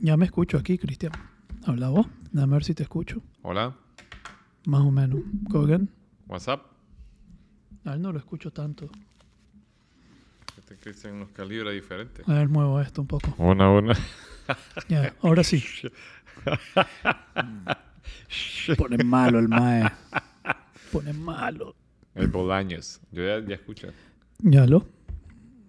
[0.00, 1.12] Ya me escucho aquí, Cristian.
[1.66, 2.06] Habla vos.
[2.32, 3.22] Déjame ver si te escucho.
[3.42, 3.76] Hola,
[4.66, 5.20] Más o menos.
[5.44, 5.88] Go again.
[6.26, 6.60] what's up?
[7.84, 8.90] A él no lo escucho tanto.
[10.58, 12.22] Este Cristian nos calibra diferente.
[12.26, 13.34] A ver, muevo esto un poco.
[13.38, 13.94] Una, una.
[14.88, 15.62] Ya, ahora sí.
[18.76, 19.90] Pone malo el mae.
[20.92, 21.74] Pone malo.
[22.14, 23.00] El Bolaños.
[23.12, 23.88] Yo ya, ya escucho.
[24.38, 24.86] Ya lo.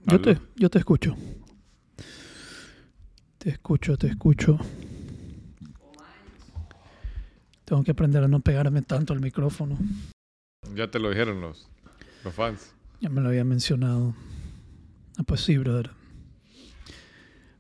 [0.08, 1.16] Yo te, yo te escucho.
[3.42, 4.60] Te escucho, te escucho.
[7.66, 9.80] Tengo que aprender a no pegarme tanto al micrófono.
[10.76, 11.68] Ya te lo dijeron los,
[12.24, 12.76] los fans.
[13.00, 14.14] Ya me lo había mencionado.
[15.18, 15.90] Ah, pues sí, brother.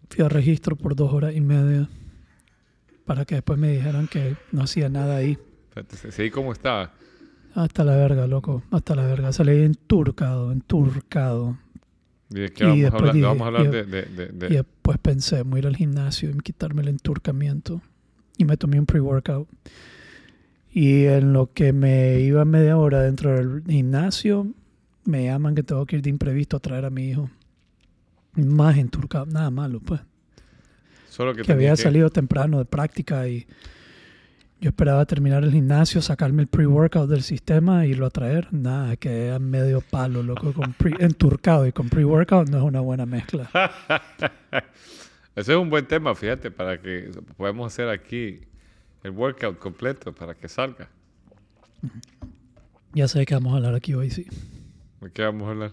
[0.07, 1.89] Fui a registro por dos horas y media
[3.03, 5.39] para que después me dijeran que no hacía nada ahí.
[6.11, 6.91] ¿Sí cómo estaba?
[7.55, 8.61] Hasta la verga, loco.
[8.69, 9.33] Hasta la verga.
[9.33, 11.57] Salí enturcado, enturcado.
[12.31, 13.13] ¿Y de qué Y vamos a después hablar?
[13.15, 15.67] dije- vamos a hablar y- de, de, de, de- Y después pensé, voy a ir
[15.67, 17.81] al gimnasio y quitarme el enturcamiento.
[18.37, 19.47] Y me tomé un pre-workout.
[20.73, 24.47] Y en lo que me iba media hora dentro del gimnasio,
[25.03, 27.29] me llaman que tengo que ir de imprevisto a traer a mi hijo.
[28.35, 29.99] Más enturcado, nada malo, pues.
[31.09, 33.45] Solo que, Que había salido temprano de práctica y
[34.61, 38.47] yo esperaba terminar el gimnasio, sacarme el pre-workout del sistema y irlo a traer.
[38.53, 42.79] Nada, que era medio palo, loco, con pre- enturcado y con pre-workout no es una
[42.79, 43.49] buena mezcla.
[45.35, 48.41] Ese es un buen tema, fíjate, para que podamos hacer aquí
[49.03, 50.89] el workout completo para que salga.
[52.93, 54.27] Ya sé que vamos a hablar aquí hoy, sí.
[54.99, 55.71] ¿De qué vamos a hablar?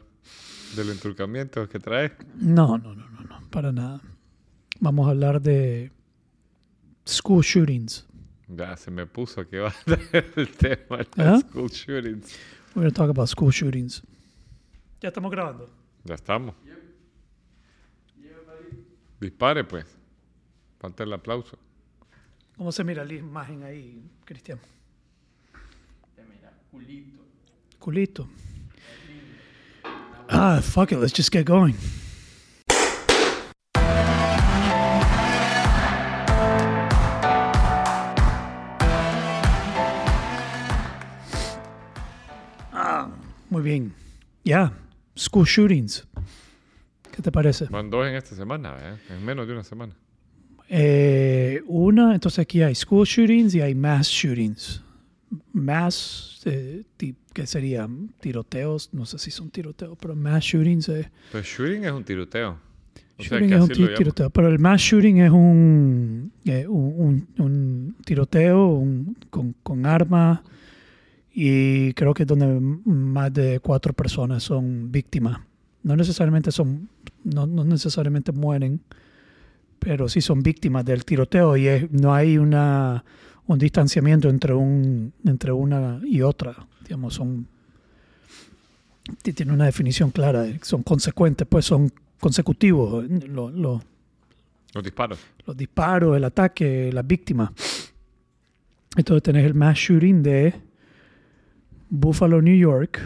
[0.77, 2.13] Del enturcamiento que trae.
[2.37, 4.01] No, no, no, no, no, para nada.
[4.81, 5.91] Vamos a hablar de
[7.07, 8.07] school shootings.
[8.49, 11.39] Ya se me puso que va a traer el tema de ¿Ah?
[11.39, 12.35] school shootings.
[12.75, 14.03] We're going to talk about school shootings.
[15.01, 15.69] Ya estamos grabando.
[16.05, 16.55] Ya estamos.
[19.21, 19.85] Dispare, pues.
[20.79, 21.59] Falta el aplauso.
[22.57, 24.59] ¿Cómo se mira la imagen ahí, Cristian?
[27.79, 28.29] Culito.
[30.29, 31.75] Ah, fuck it, let's just get going.
[43.59, 43.93] Muy bien.
[44.45, 44.73] Ya,
[45.17, 46.07] school shootings.
[47.15, 47.67] ¿Qué te parece?
[47.67, 48.97] Van dos en esta semana, ¿eh?
[49.11, 49.95] En menos de una semana.
[50.69, 54.83] Eh, una, entonces aquí hay school shootings y hay mass shootings.
[55.53, 56.85] Mass, eh,
[57.33, 57.89] ¿qué sería?
[58.21, 62.59] Tiroteos, no sé si son tiroteos, pero mass shootings es, Pues shooting es un tiroteo.
[63.17, 67.27] O sea, shooting que es un tiroteo, pero el mass shooting es un, eh, un,
[67.39, 70.41] un- un tiroteo un- con, con armas
[71.41, 72.47] y creo que es donde
[72.85, 75.39] más de cuatro personas son víctimas.
[75.85, 76.89] No necesariamente son,
[77.23, 78.81] no, no necesariamente mueren,
[79.79, 83.05] pero sí son víctimas del tiroteo y es- no hay una
[83.47, 87.47] un distanciamiento entre un entre una y otra digamos son
[89.23, 93.83] ti- tiene una definición clara son consecuentes pues son consecutivos lo- lo-
[94.75, 95.19] Los disparos.
[95.47, 97.51] los disparos el ataque las víctimas
[98.97, 100.55] entonces tenés el mass shooting de
[101.91, 103.01] Buffalo New York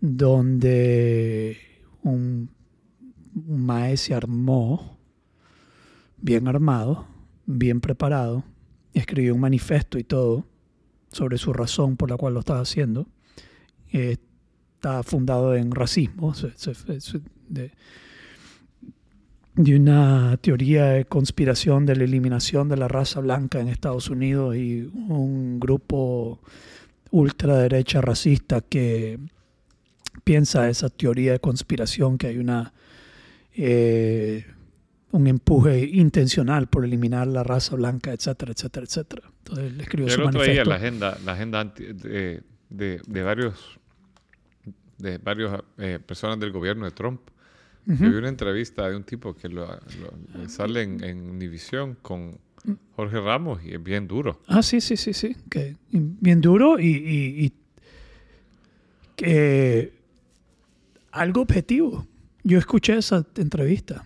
[0.00, 1.56] donde
[2.02, 2.50] un,
[3.34, 4.98] un mae se armó
[6.18, 7.06] bien armado,
[7.46, 8.44] bien preparado,
[8.92, 10.46] escribió un manifiesto y todo
[11.10, 13.06] sobre su razón por la cual lo estaba haciendo.
[13.92, 14.16] Eh,
[14.74, 17.72] está fundado en racismo, se- se- se- de,
[19.54, 24.56] de una teoría de conspiración de la eliminación de la raza blanca en Estados Unidos
[24.56, 26.40] y un grupo
[27.10, 29.18] ultraderecha racista que
[30.24, 32.72] piensa esa teoría de conspiración que hay una
[33.54, 34.44] eh,
[35.12, 39.22] un empuje intencional por eliminar la raza blanca, etcétera, etcétera, etcétera.
[39.38, 40.68] Entonces él escribió Yo su día manifiesto.
[40.70, 43.78] la agenda, la agenda de, de, de varios
[44.98, 47.20] de varios eh, personas del gobierno de Trump.
[47.86, 48.02] Ujú.
[48.04, 51.96] Yo vi una entrevista de un tipo que lo, lo- le sale en, en Univisión
[52.02, 52.38] con
[52.96, 54.40] Jorge Ramos y es bien duro.
[54.46, 55.36] Ah, sí, sí, sí, sí.
[55.50, 57.52] Que bien duro y,
[59.16, 59.92] que
[61.12, 62.06] algo objetivo.
[62.42, 64.04] Yo escuché esa entrevista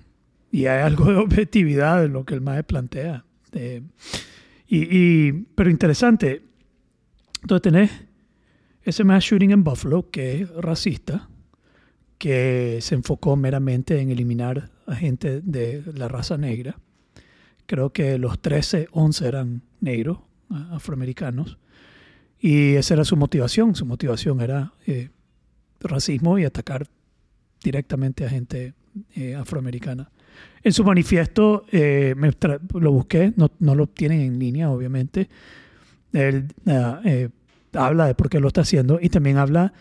[0.50, 3.24] y hay algo de objetividad en lo que el MAE plantea.
[3.52, 3.82] Eh,
[4.68, 6.42] y- pero interesante.
[7.42, 7.90] Entonces tenés
[8.82, 11.28] ese mass shooting en Buffalo que es racista,
[12.18, 16.78] que se enfocó meramente en eliminar a gente de la raza negra
[17.70, 20.18] creo que los 13, 11 eran negros,
[20.72, 21.56] afroamericanos,
[22.40, 23.76] y esa era su motivación.
[23.76, 25.10] Su motivación era eh,
[25.78, 26.88] racismo y atacar
[27.62, 28.74] directamente a gente
[29.14, 30.10] eh, afroamericana.
[30.64, 32.32] En su manifiesto, eh, me
[32.80, 35.28] lo busqué, no, no lo tienen en línea, obviamente.
[36.12, 37.28] Él ah, eh,
[37.74, 39.72] habla de por qué lo está haciendo y también habla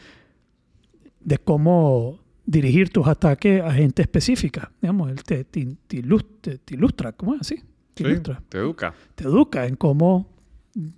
[1.22, 4.72] de cómo dirigir tus ataques a gente específica.
[4.80, 7.64] Digamos, él te, te- te ilus- te- te ilustra, ¿cómo es así?
[8.00, 8.94] Te Sí, ilustra te educa.
[9.16, 10.28] te educa en cómo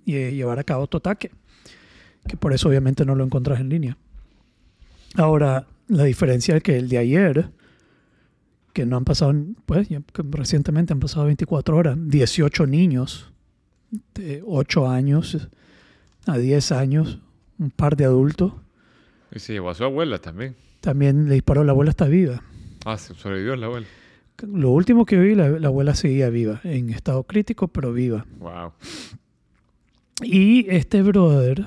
[0.06, 1.30] lle- llevar a cabo tu ataque.
[2.28, 3.96] Que por eso obviamente no lo encuentras en línea.
[5.16, 7.50] Ahora, la diferencia es que el de ayer,
[8.72, 9.34] que no han pasado,
[9.66, 9.88] pues
[10.30, 13.32] recientemente han pasado 24 horas, 18 niños
[14.14, 15.48] de 8 años
[16.26, 17.18] a 10 años,
[17.58, 18.52] un par de adultos,
[19.34, 20.54] Y se llevó a su abuela también.
[20.80, 22.42] también le disparó, la abuela está viva.
[22.84, 23.86] Ah, se sobrevivió la abuela.
[24.42, 28.26] Lo último que vi, la, la abuela seguía viva, en estado crítico, pero viva.
[28.38, 28.72] Wow.
[30.22, 31.64] Y este brother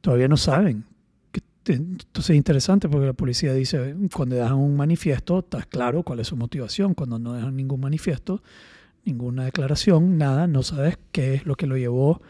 [0.00, 0.84] todavía no saben.
[1.66, 6.28] Entonces es interesante porque la policía dice, cuando dejan un manifiesto, está claro cuál es
[6.28, 6.94] su motivación.
[6.94, 8.42] Cuando no dejan ningún manifiesto,
[9.04, 12.22] ninguna declaración, nada, no sabes qué es lo que lo llevó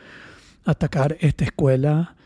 [0.65, 2.17] a atacar esta escuela,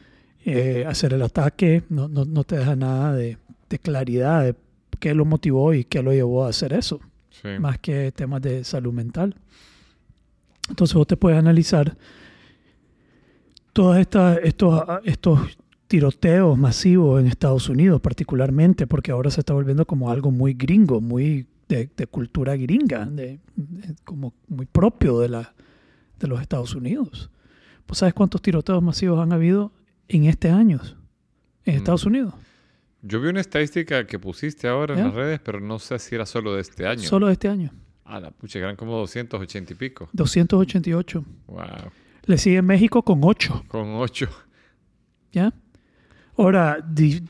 [0.44, 3.36] eh, hacer el ataque, no, no, no te deja nada de,
[3.68, 4.54] de claridad de
[4.98, 7.00] qué lo motivó y qué lo llevó a hacer eso
[7.30, 7.48] Sí.
[7.58, 9.34] más que temas de salud mental.
[10.68, 11.96] Entonces vos te puedes analizar
[13.72, 14.38] todos estos,
[15.04, 15.40] estos
[15.86, 21.00] tiroteos masivos en Estados Unidos, particularmente porque ahora se está volviendo como algo muy gringo,
[21.00, 25.54] muy de, de cultura gringa, de, de- como muy propio de, la,
[26.18, 27.30] de los Estados Unidos.
[27.88, 29.72] ¿Vos sabes cuántos tiroteos masivos han habido
[30.08, 30.80] en este año
[31.64, 31.78] en Mm.
[31.78, 32.34] Estados Unidos?
[33.02, 35.06] Yo vi una estadística que pusiste ahora en ¿Ya?
[35.06, 37.02] las redes, pero no sé si era solo de este año.
[37.02, 37.70] Solo este año.
[38.04, 40.08] Ah, la pucha, eran como 280 y pico.
[40.12, 41.24] 288.
[41.48, 41.60] Wow.
[42.26, 43.64] Le sigue México con 8.
[43.68, 44.28] Con 8.
[45.32, 45.52] ¿Ya?
[46.36, 47.22] Ahora, di-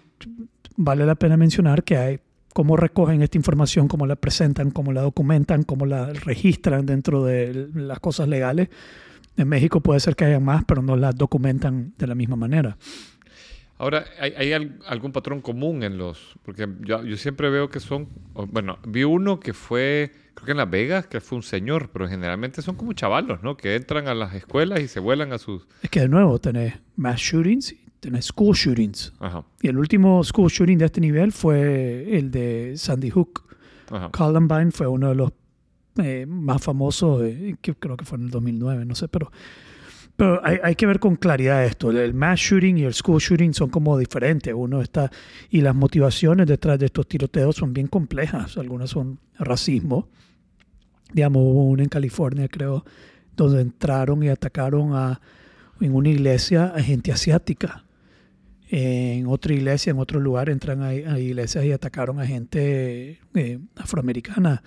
[0.77, 2.21] vale la pena mencionar que hay
[2.53, 7.69] cómo recogen esta información, cómo la presentan, cómo la documentan, cómo la registran dentro de
[7.75, 8.69] las cosas legales.
[9.39, 12.77] En México puede ser que haya más, pero no las documentan de la misma manera.
[13.83, 16.37] Ahora, ¿hay, hay al- algún patrón común en los...?
[16.45, 18.09] Porque yo, yo siempre veo que son...
[18.33, 22.09] Bueno, vi uno que fue, creo que en Las Vegas, que fue un señor, pero
[22.09, 23.57] generalmente son como chavalos, ¿no?
[23.57, 25.67] Que entran a las escuelas y se vuelan a sus...
[25.83, 29.13] Es que de nuevo tenés mass shootings tenés school shootings.
[29.21, 33.45] Ajá, Y el último school shooting de este nivel fue el de Sandy Hook.
[33.91, 34.11] ajá.
[34.11, 35.33] Columbine fue uno de los
[36.03, 39.31] eh, más famosos, eh, que creo que fue en el 2009, no sé, pero,
[40.23, 41.91] pero hay, hay que ver con claridad esto.
[41.91, 44.55] El, mass shooting y el school shooting son como diferentes.
[44.57, 45.11] Uno está,
[45.51, 48.57] y las motivaciones detrás de estos tiroteos son bien complejas.
[48.57, 50.07] Algunas son racismo.
[51.13, 52.85] Digamos, hubo uno en California, creo,
[53.37, 55.21] donde entraron y atacaron a,
[55.81, 57.83] en una iglesia a gente asiática.
[58.71, 63.59] En otra iglesia, en otro lugar, entran a, a iglesias y atacaron a gente eh,
[63.75, 64.63] afroamericana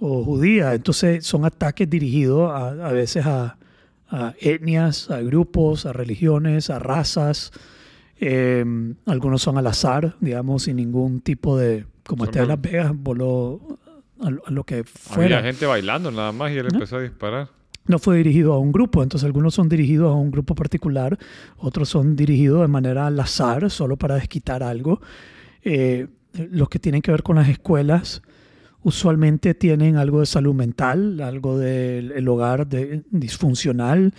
[0.00, 0.74] o judía.
[0.74, 3.58] Entonces son ataques dirigidos a, a veces a,
[4.08, 7.52] a etnias, a grupos, a religiones, a razas.
[8.20, 8.64] Eh,
[9.06, 12.92] algunos son al azar, digamos, sin ningún tipo de, como Son este de Las Vegas,
[12.94, 13.60] voló
[14.20, 15.38] a, lo- a lo que fuera.
[15.38, 16.74] Había gente bailando nada más y él ¿No?
[16.78, 17.48] empezó a disparar.
[17.86, 21.16] no fue dirigido a un grupo, entonces algunos son dirigidos a un grupo particular,
[21.58, 25.00] otros son dirigidos de manera al azar, solo para desquitar algo.
[25.62, 26.08] Eh,
[26.50, 28.22] los que tienen que ver con las escuelas
[28.82, 34.14] usualmente tienen algo de salud mental, algo del el hogar de- disfuncional.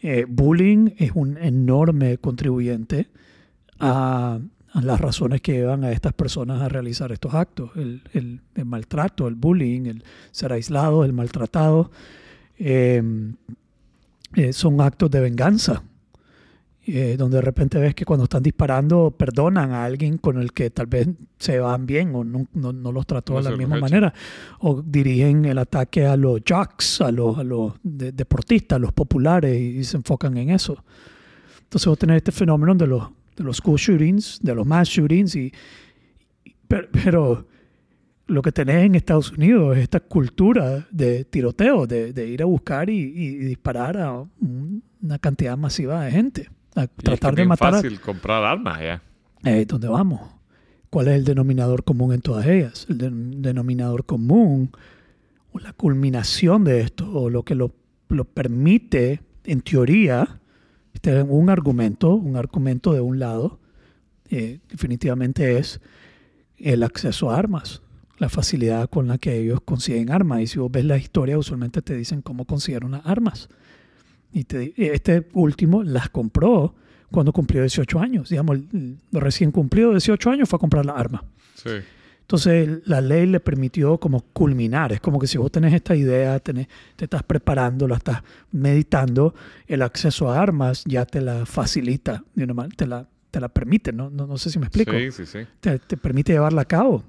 [0.00, 3.08] Eh, bullying es un enorme contribuyente
[3.78, 4.38] a,
[4.74, 7.70] las razones que llevan a estas personas a realizar estos actos.
[7.76, 11.92] El maltrato, el bullying, el ser aislado, el maltratado
[12.58, 13.02] eh,
[14.34, 15.82] eh, son actos de venganza,
[16.86, 20.68] eh, donde de repente ves que cuando están disparando perdonan a alguien con el que
[20.70, 23.76] tal vez se van bien o no, no- no los trató No de la misma
[23.80, 24.14] manera,
[24.60, 28.92] o dirigen el ataque a los jocks, a los, a los de- deportistas, a los
[28.92, 30.82] populares y, se enfocan en eso.
[31.62, 35.34] Entonces vos tenés este fenómeno de los, de los school shootings, de los mass shootings,
[35.36, 35.52] y,
[36.44, 37.46] y- pero, pero
[38.26, 42.46] lo que tenés en Estados Unidos es esta cultura de tiroteo, de, de ir a
[42.46, 47.02] buscar y, y disparar a un- una cantidad masiva de gente, a Y es que
[47.02, 49.02] tratar es de bien matar a fácil comprar armas allá.
[49.44, 50.20] eh, ¿dónde vamos?
[50.90, 52.86] ¿Cuál es el denominador común en todas ellas?
[52.88, 54.70] El den- denominador común,
[55.52, 57.72] o la culminación de esto, o lo que lo,
[58.08, 60.40] lo permite, en teoría,
[60.92, 63.58] este es un argumento, un argumento de un lado,
[64.30, 65.80] eh, definitivamente es
[66.58, 67.82] el acceso a armas,
[68.18, 70.40] la facilidad con la que ellos consiguen armas.
[70.42, 73.48] Y si vos ves la historia, usualmente te dicen cómo consiguieron las armas.
[74.34, 76.74] Y te- este último las compró
[77.10, 78.28] cuando cumplió 18 años.
[78.28, 78.58] Digamos,
[79.12, 81.24] recién cumplido 18 años fue a comprar la arma.
[81.54, 81.70] Sí.
[82.22, 84.92] Entonces la ley le permitió como culminar.
[84.92, 89.34] Es como que si vos tenés esta idea, tenés, te estás preparando, la estás meditando,
[89.66, 92.24] el acceso a armas ya te la facilita,
[92.76, 94.10] te la, te la permite, ¿no?
[94.10, 94.92] No, no sé si me explico.
[94.92, 95.38] Sí, sí, sí.
[95.60, 97.04] Te, te permite llevarla a cabo.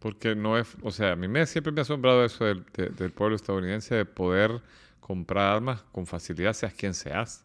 [0.00, 2.90] Porque no es, o sea, a mí me, siempre me ha asombrado eso del, de-
[2.90, 4.60] del pueblo estadounidense de poder
[5.06, 7.44] comprar armas con facilidad, seas quien seas.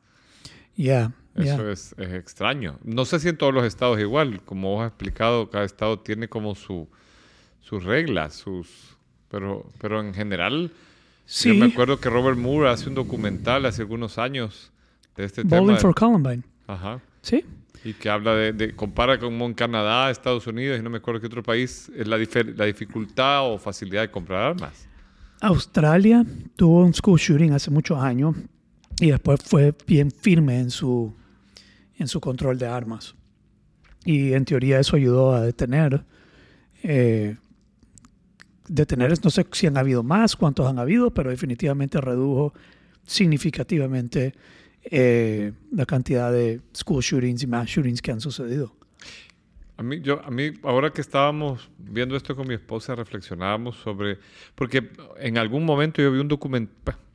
[0.76, 1.54] Ya, ya.
[1.54, 2.80] Eso es, es extraño.
[2.84, 6.28] No sé si en todos los estados igual, como vos has explicado, cada estado tiene
[6.28, 6.88] como su,
[7.62, 8.98] sus reglas, sus,
[9.30, 10.72] pero, pero en general,
[11.26, 14.72] Sí, yo me acuerdo que Robert Moore hace un documental hace algunos años
[15.16, 15.78] de este Bowling tema.
[15.80, 16.44] for Columbine.
[16.68, 17.00] Ajá.
[17.22, 17.46] Sí,
[17.84, 21.22] Y que habla de, de- compara como en Canadá, Estados Unidos y no me acuerdo
[21.22, 24.88] qué otro país, es la, la dificultad o facilidad de comprar armas.
[25.42, 26.24] Australia
[26.56, 28.36] tuvo un school shooting hace muchos años
[29.00, 31.14] y después fue bien firme en su,
[31.98, 33.16] en su control de armas.
[34.06, 36.06] Y en teoría eso ayudó a detener,
[36.84, 37.38] eh,
[38.70, 42.54] no sé si han habido más, cuántos han habido, pero definitivamente redujo
[43.06, 44.34] significativamente
[44.84, 48.76] eh, la cantidad de school shootings y mass shootings que han sucedido.
[49.82, 54.20] A mí, yo, a mí, ahora que estábamos viendo esto con mi esposa, reflexionábamos sobre,
[54.54, 56.70] porque en algún momento yo vi un document,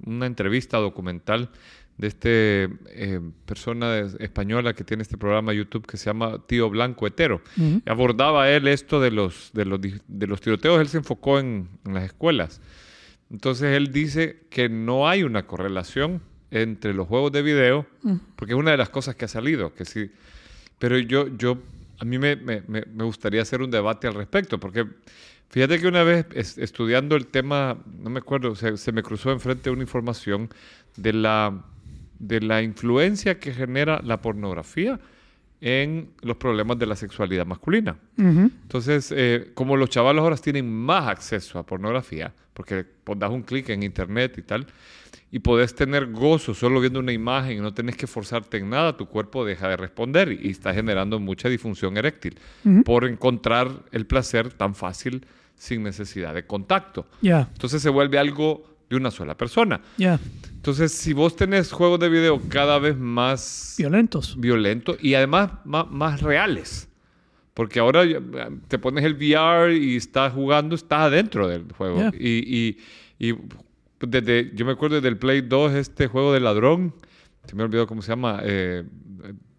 [0.04, 1.48] una entrevista documental
[1.96, 7.06] de este eh, persona española que tiene este programa YouTube que se llama Tío Blanco
[7.06, 7.40] Hetero.
[7.56, 7.82] Ujú.
[7.86, 11.94] Abordaba él esto de los, de los, de los tiroteos, él se enfocó en, en
[11.94, 12.60] las escuelas.
[13.30, 16.20] Entonces él dice que no hay una correlación
[16.50, 17.86] entre los juegos de video,
[18.34, 20.10] porque es una de las cosas que ha salido, que sí.
[20.80, 21.58] Pero yo, yo,
[21.98, 24.86] a mí me, me- me- me gustaría hacer un debate al respecto, porque
[25.48, 29.32] fíjate que una vez es- estudiando el tema, no me acuerdo, se, se me cruzó
[29.32, 30.48] enfrente una información
[30.96, 31.64] de la,
[32.18, 34.98] de la influencia que genera la pornografía
[35.60, 37.96] en los problemas de la sexualidad masculina.
[38.62, 43.42] Entonces, eh, como los chavalos ahora tienen más acceso a pornografía, porque pues, das un
[43.42, 44.66] clic en internet y tal,
[45.30, 48.96] y podés tener gozo solo viendo una imagen y no tenés que forzarte en nada,
[48.96, 52.38] tu cuerpo deja de responder y, y está generando mucha disfunción eréctil
[52.84, 57.06] por encontrar el placer tan fácil sin necesidad de contacto.
[57.20, 59.80] Ya, Entonces se vuelve algo de una sola persona.
[59.98, 60.18] ya,
[60.54, 64.38] Entonces, si vos tenés juegos de video cada vez más violentos.
[64.40, 66.88] violentos y además más, más reales.
[67.56, 68.02] Porque ahora
[68.68, 71.96] te pones el VR y estás jugando, estás adentro del juego.
[71.96, 72.12] Yeah.
[72.18, 72.76] Y,
[73.18, 73.34] y, y
[73.98, 76.92] desde, yo me acuerdo del Play 2, este juego de ladrón,
[77.46, 78.40] se me olvidó cómo se llama.
[78.44, 78.84] Eh,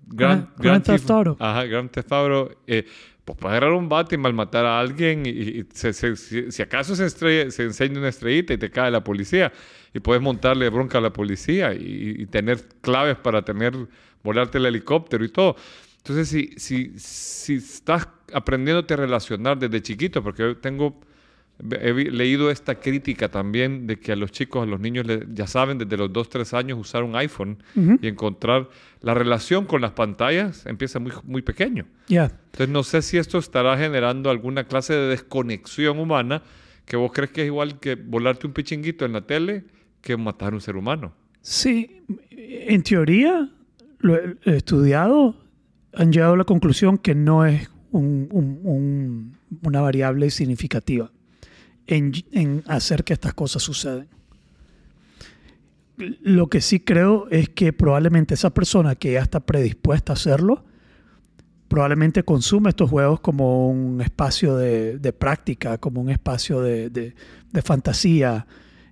[0.09, 1.37] Grand- Grand Theft Auto.
[1.39, 2.51] Ajá, Grand Theft Auto.
[2.67, 2.85] Eh,
[3.25, 6.61] pues puedes agarrar un bate y malmatar a alguien y, y se- se- si, si
[6.61, 9.51] acaso se, estrella- se enseña una estrellita y te cae la policía
[9.93, 13.73] y puedes montarle bronca a la policía y, y tener claves para tener,
[14.23, 15.55] volarte el helicóptero y todo.
[16.07, 21.01] Entonces, si, si, si estás aprendiéndote a relacionar desde chiquito, porque yo tengo,
[21.81, 25.77] he leído esta crítica también de que a los chicos, a los niños, ya saben
[25.77, 27.99] desde los 2, 3 años usar un iPhone Ujú.
[28.01, 28.69] y encontrar
[29.01, 31.85] la relación con las pantallas empieza muy, muy pequeño.
[32.07, 32.31] Ya.
[32.45, 36.41] Entonces no sé si esto estará generando alguna clase de desconexión humana
[36.85, 39.65] que vos crees que es igual que volarte un pichinguito en la tele
[39.99, 41.13] que matar a un ser humano.
[41.41, 43.49] Sí, en teoría,
[43.99, 45.35] lo he estudiado,
[45.93, 51.11] han llegado a la conclusión que no es un- un- un- una variable significativa
[51.87, 54.07] en, en hacer que estas cosas sucedan.
[55.97, 60.63] Lo que sí creo es que probablemente esa persona que ya está predispuesta a hacerlo,
[61.67, 67.15] probablemente consume estos juegos como un espacio de, de práctica, como un espacio de, de-
[67.51, 68.45] de fantasía,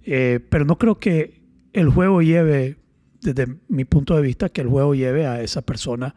[0.03, 1.41] eh, pero no creo que
[1.73, 2.77] el juego lleve,
[3.21, 6.15] desde mi punto de vista, que el juego lleve a esa persona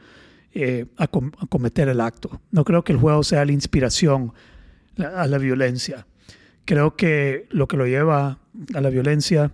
[0.53, 2.41] eh, a, com- a cometer el acto.
[2.51, 4.33] No creo que el juego sea la inspiración
[4.99, 6.07] a la violencia.
[6.65, 8.39] Creo que lo que lo lleva
[8.75, 9.53] a la violencia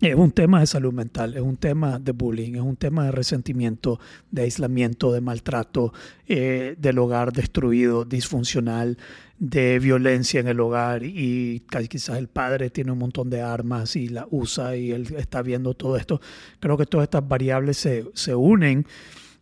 [0.00, 3.12] es un tema de salud mental, es un tema de bullying, es un tema de
[3.12, 3.98] resentimiento,
[4.30, 5.94] de aislamiento, de maltrato,
[6.26, 8.98] eh, del hogar destruido, disfuncional,
[9.38, 14.08] de violencia en el hogar y quizás el padre tiene un montón de armas y
[14.08, 16.20] la usa y él está viendo todo esto.
[16.60, 18.86] Creo que todas estas variables se, se unen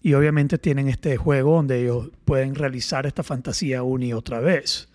[0.05, 4.87] y obviamente tienen este juego donde ellos pueden realizar esta fantasía una y otra vez.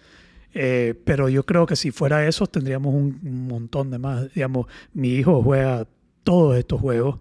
[0.54, 4.32] Eh, pero yo creo que si fuera eso tendríamos un, montón de más.
[4.36, 5.88] Digamos, mi hijo juega
[6.24, 7.18] todos estos juegos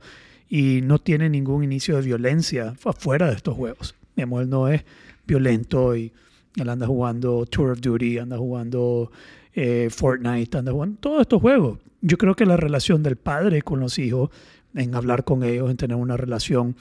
[0.51, 3.95] y no tiene ningún inicio de violencia afuera de estos juegos.
[4.15, 4.85] Digamos, él no es
[5.27, 6.13] violento y
[6.57, 9.11] él anda jugando Tour of Duty, anda jugando
[9.55, 11.79] eh, Fortnite, anda jugando todos estos juegos.
[12.03, 14.29] Yo creo que la relación del padre con los hijos,
[14.75, 16.77] en hablar con ellos, en tener una relación,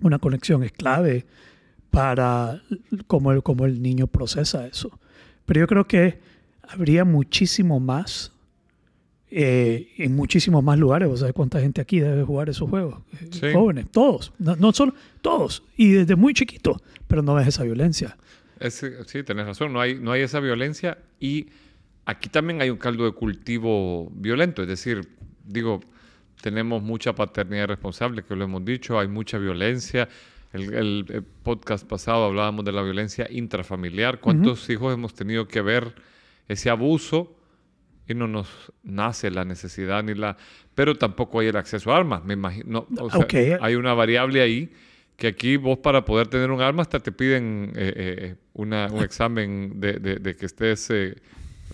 [0.00, 1.26] una conexión es clave
[1.90, 2.62] para
[3.06, 4.98] cómo el, cómo el niño procesa eso.
[5.46, 6.18] Pero yo creo que
[6.62, 8.32] habría muchísimo más
[9.30, 11.08] eh, en muchísimos más lugares.
[11.08, 13.00] ¿Vos sabés cuánta gente aquí debe jugar esos juegos?
[13.20, 13.46] Eh, Sí.
[13.52, 14.32] Jóvenes, todos.
[14.38, 15.62] No, no solo, todos.
[15.76, 16.80] Y desde muy chiquito.
[17.06, 18.16] Pero no ves esa violencia.
[18.60, 21.46] Ese- sí, tenés razón, no hay, no hay esa violencia y
[22.04, 25.08] aquí también hay un caldo de cultivo violento, es decir,
[25.46, 25.80] digo,
[26.40, 30.08] tenemos mucha paternidad responsable, que lo hemos dicho, hay mucha violencia.
[30.52, 35.60] El, el, eh, podcast pasado hablábamos de la violencia intrafamiliar, cuántos hijos hemos tenido que
[35.60, 35.94] ver
[36.48, 37.36] ese abuso
[38.06, 38.48] y no nos
[38.82, 40.38] nace la necesidad ni la...
[40.74, 42.86] Pero tampoco hay el acceso a armas, me imagino.
[42.98, 43.20] O sea.
[43.60, 44.72] Hay una variable ahí
[45.16, 49.02] que aquí vos para poder tener un arma hasta te piden eh, eh, una- un
[49.04, 51.16] examen de, de- de que estés, eh,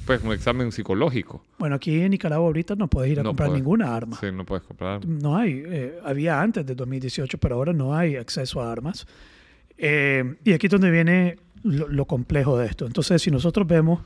[0.06, 1.42] pues un examen psicológico.
[1.58, 3.62] Bueno, aquí en Nicaragua ahorita no puedes ir a No comprar puedes.
[3.62, 4.18] ninguna arma.
[4.20, 5.06] Sí, no puedes comprar.
[5.06, 5.62] No hay.
[5.66, 9.06] eh, había antes de 2018, pero ahora no hay acceso a armas.
[9.78, 12.86] Eh, y aquí es donde viene lo, lo complejo de esto.
[12.86, 14.00] Entonces, si nosotros vemos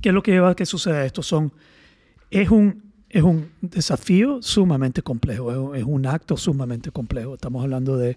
[0.00, 1.52] qué es lo que lleva a que suceda esto, son,
[2.30, 7.34] es, un, es un desafío sumamente complejo, es un, es un acto sumamente complejo.
[7.34, 8.16] Estamos hablando de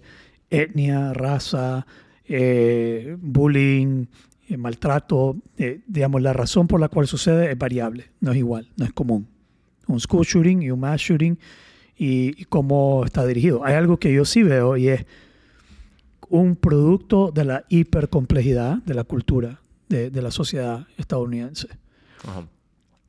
[0.50, 1.86] etnia, raza,
[2.26, 4.06] eh, bullying,
[4.50, 5.36] eh, maltrato.
[5.56, 8.92] eh, digamos, la razón por la cual sucede es variable, no es igual, no es
[8.92, 9.26] común
[9.86, 11.36] un school shooting y un mass shooting
[11.96, 13.64] y, y cómo está dirigido.
[13.64, 15.04] Hay algo que yo sí veo y es
[16.28, 21.66] un producto de la hipercomplejidad de la cultura de, de la sociedad estadounidense.
[22.24, 22.46] Ajá.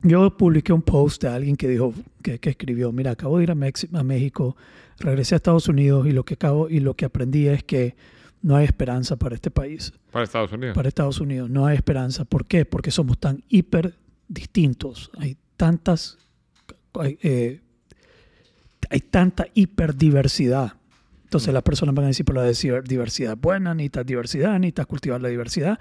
[0.02, 3.52] Yo publiqué un post de alguien que dijo, que, que escribió, mira, acabo de ir
[3.52, 4.56] a, Mex- a México,
[4.98, 7.94] regresé a Estados Unidos y lo que acabo y lo que aprendí es que
[8.42, 10.74] no hay esperanza para este país Para Estados Unidos.
[10.74, 11.48] para Estados Unidos.
[11.48, 12.24] No hay esperanza.
[12.24, 12.64] ¿Por qué?
[12.64, 13.94] Porque somos tan hiper
[14.28, 15.10] distintos.
[15.18, 16.18] Hay tantas,
[16.94, 17.60] hay, eh,
[18.90, 20.72] hay tanta hiperdiversidad.
[21.24, 24.86] Entonces las personas van a decir, pero la diver- diversidad es buena, necesitas diversidad, necesitas
[24.86, 25.78] cultivar la diversidad.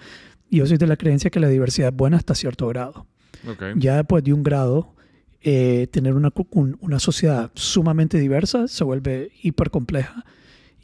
[0.50, 3.06] Y yo soy de la creencia que la diversidad es buena hasta cierto grado.
[3.80, 4.94] Ya después de un grado,
[5.41, 10.24] eh, tener una, un- una sociedad sumamente diversa se vuelve hipercompleja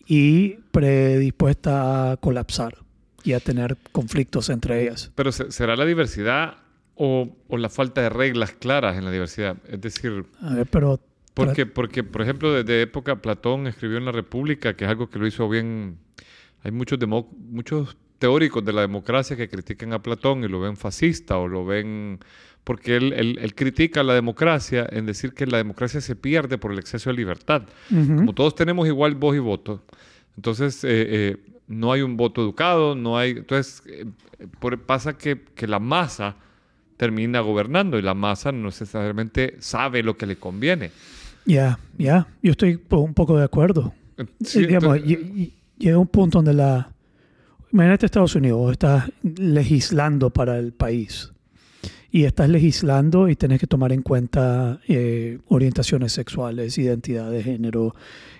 [0.07, 2.75] y predispuesta a colapsar
[3.23, 5.11] y a tener conflictos entre ellas.
[5.15, 6.57] Pero se- ¿será la diversidad
[6.95, 9.57] o, o la falta de reglas claras en la diversidad?
[9.67, 10.99] Es decir, A ver, pero
[11.33, 15.19] Porque, porque, por ejemplo, desde época Platón escribió en la República, que es algo que
[15.19, 15.97] lo hizo bien.
[16.63, 20.75] Hay muchos, demo- muchos teóricos de la democracia que critican a Platón y lo ven
[20.77, 22.19] fascista o lo ven.
[22.67, 26.73] Porque él, él- él critica la democracia en decir que la democracia se pierde por
[26.73, 27.61] el exceso de libertad.
[27.89, 28.15] Ujú.
[28.17, 29.81] Como todos tenemos igual voz y voto,
[30.35, 33.31] entonces eh, eh, no hay un voto educado, no hay.
[33.31, 34.05] Entonces eh,
[34.59, 36.35] por- pasa que, que la masa
[36.97, 40.91] termina gobernando y la masa no necesariamente sabe lo que le conviene.
[41.45, 43.93] ya, ya, yo estoy un poco de acuerdo.
[44.43, 46.91] Sí, Eh, digamos, entonces- lle- lle- llega un punto donde la...
[47.71, 51.31] Imagínate Estados Unidos, vos estás legislando para el país
[52.11, 57.95] y estás legislando y tenés que tomar en cuenta eh, orientaciones sexuales, identidad de género,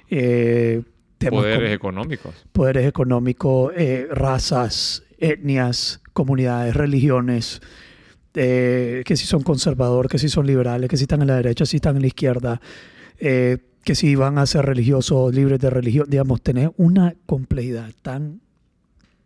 [0.10, 0.84] eh,
[1.18, 2.46] temas poderes económicos.
[2.52, 7.62] poderes económicos, eh, razas, etnias, comunidades, religiones,
[8.34, 11.78] que si son conservadores, que si son liberales, que si están en la derecha, si
[11.78, 12.62] están en la izquierda,
[13.18, 18.42] que si van a ser religiosos, libres de religión, digamos, tener una complejidad tan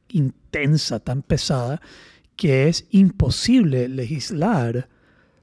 [0.08, 1.82] intensa, tan pesada,
[2.42, 4.90] que es imposible legislar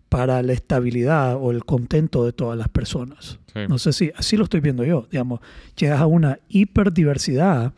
[0.08, 3.38] para la estabilidad o el contento de todas las personas.
[3.52, 3.60] Sí.
[3.68, 5.06] No sé si así lo estoy viendo yo.
[5.08, 5.38] Digamos,
[5.76, 7.72] llegas a una hiperdiversidad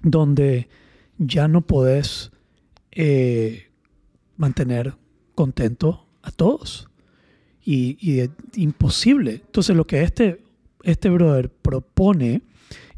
[0.00, 0.68] donde
[1.18, 2.30] ya no podés
[2.92, 3.66] eh,
[4.36, 4.94] mantener
[5.34, 6.88] contento a todos.
[7.64, 9.42] Y, y es imposible.
[9.44, 10.40] Entonces, lo que este,
[10.84, 12.42] este brother propone,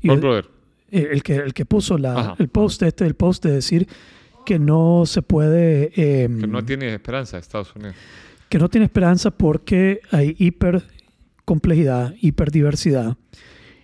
[0.03, 0.51] y ¿Cuál el, brother?
[0.91, 2.37] el que, el que puso la, Ajá.
[2.39, 3.89] el post, este, el post de decir
[4.45, 5.93] que no se puede.
[5.97, 7.95] eh, Que no tiene esperanza Estados Unidos.
[8.49, 10.83] que no tiene esperanza porque hay hiper
[11.45, 13.17] complejidad, hiperdiversidad.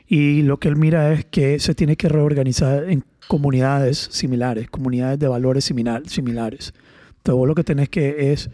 [0.07, 5.19] Y lo que él mira es que se tiene que reorganizar en comunidades similares, comunidades
[5.19, 6.73] de valores similar- similares.
[7.19, 8.49] Entonces vos lo que tenés que es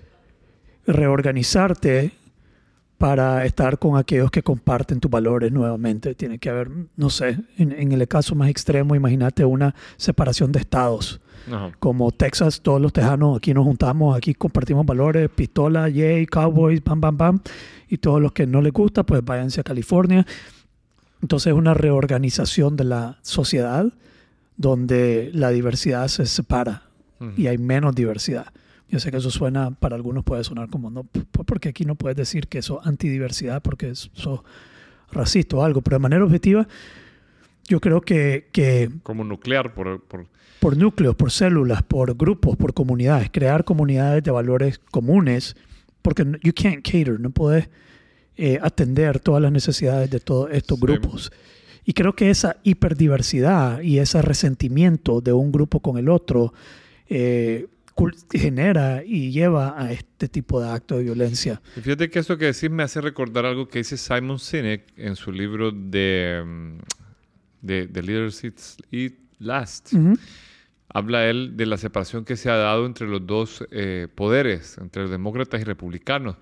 [0.86, 2.12] reorganizarte
[2.98, 6.14] para estar con aquellos que comparten tus valores nuevamente.
[6.14, 10.60] Tiene que haber, no sé, en, en el caso más extremo, imagínate una separación de
[10.60, 11.72] estados Ajá.
[11.78, 17.00] como Texas, todos los tejanos aquí nos juntamos, aquí compartimos valores, pistola, yay, cowboys, bam,
[17.00, 17.40] bam, bam,
[17.88, 20.26] y todos los que no les gusta, pues váyanse a California.
[21.22, 23.86] Entonces es una reorganización de la sociedad
[24.56, 26.82] donde la diversidad se separa
[27.36, 28.46] y hay menos diversidad.
[28.90, 31.04] Yo sé que eso suena, para algunos puede sonar como, no,
[31.46, 34.40] porque aquí no puedes decir que eso es antidiversidad porque sos
[35.10, 36.66] racista o algo, pero de manera objetiva,
[37.66, 40.26] Yo creo que, que Como nuclear, por, por-
[40.64, 45.56] por núcleos, por células, por grupos, por comunidades, crear comunidades de valores comunes,
[46.00, 47.68] porque you can't cater, no puedes
[48.38, 50.86] eh, atender todas las necesidades de todos estos Sí.
[50.86, 51.32] grupos.
[51.84, 56.54] Y creo que esa hiperdiversidad y ese resentimiento de un grupo con el otro
[57.10, 57.66] eh,
[58.32, 61.60] genera y lleva a este tipo de actos de violencia.
[61.76, 65.14] Y fíjate que esto que decís me hace recordar algo que dice Simon Sinek en
[65.14, 66.78] su libro de, mm,
[67.60, 68.42] de, de Leaders
[68.90, 69.92] Eat, Last.
[69.92, 70.16] Ujú.
[70.88, 75.02] Habla él de la separación que se ha dado entre los dos eh, poderes, entre
[75.02, 76.36] los demócratas y republicanos.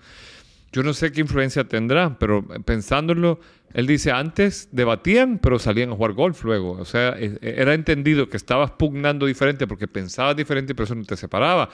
[0.71, 3.39] Yo no sé qué influencia tendrá, pero pensándolo,
[3.73, 6.71] él dice, antes debatían, pero salían a jugar golf luego.
[6.71, 11.03] O sea, e- era entendido que estabas pugnando diferente porque pensabas diferente, pero eso no
[11.03, 11.69] te separaba.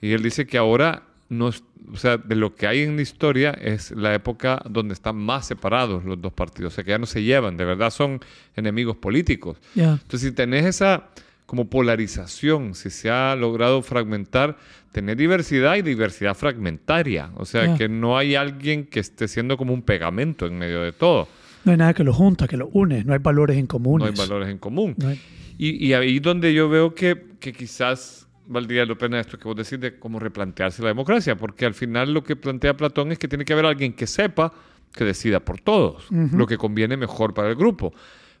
[0.00, 3.50] Y él dice que ahora, no, o sea, de lo que hay en la historia
[3.50, 6.72] es la época donde están más separados los dos partidos.
[6.72, 8.20] O sea, que ya no se llevan, de verdad son
[8.54, 9.58] enemigos políticos.
[9.74, 9.94] Ya.
[9.94, 11.08] Entonces, si tenés esa
[11.46, 14.56] como polarización, si se ha logrado fragmentar,
[14.92, 17.30] tener diversidad y diversidad fragmentaria.
[17.36, 20.92] O sea, que no hay alguien que esté siendo como un pegamento en medio de
[20.92, 21.28] todo.
[21.64, 24.00] No hay nada que lo junta, que lo une, no hay valores en común.
[24.00, 24.94] No hay valores en común.
[24.98, 25.20] No hay-
[25.58, 29.56] Y, y ahí donde yo veo que, que quizás valdría la pena esto que vos
[29.56, 33.28] decís de cómo replantearse la democracia, porque al final lo que plantea Platón es que
[33.28, 34.52] tiene que haber alguien que sepa
[34.92, 37.92] que decida por todos, lo que conviene mejor para el grupo.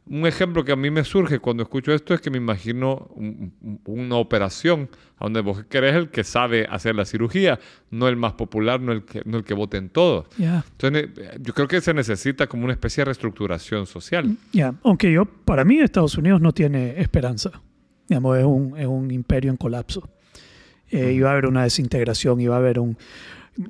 [0.06, 3.54] Un ejemplo que a mí me surge cuando escucho esto es que me imagino un-
[3.62, 7.58] un- una operación a donde vos querés el que sabe hacer la cirugía,
[7.90, 10.26] no el más popular, no el que, no el que voten todos.
[10.36, 10.62] Ya.
[10.72, 14.36] Entonces, eh, yo creo que se necesita como una especie de reestructuración social.
[14.52, 17.62] Ya, aunque yo, para mí Estados Unidos no tiene esperanza.
[18.06, 20.06] Digamos, es un, es un imperio en colapso.
[20.90, 22.98] Eh, Iba a haber una desintegración, iba a haber un...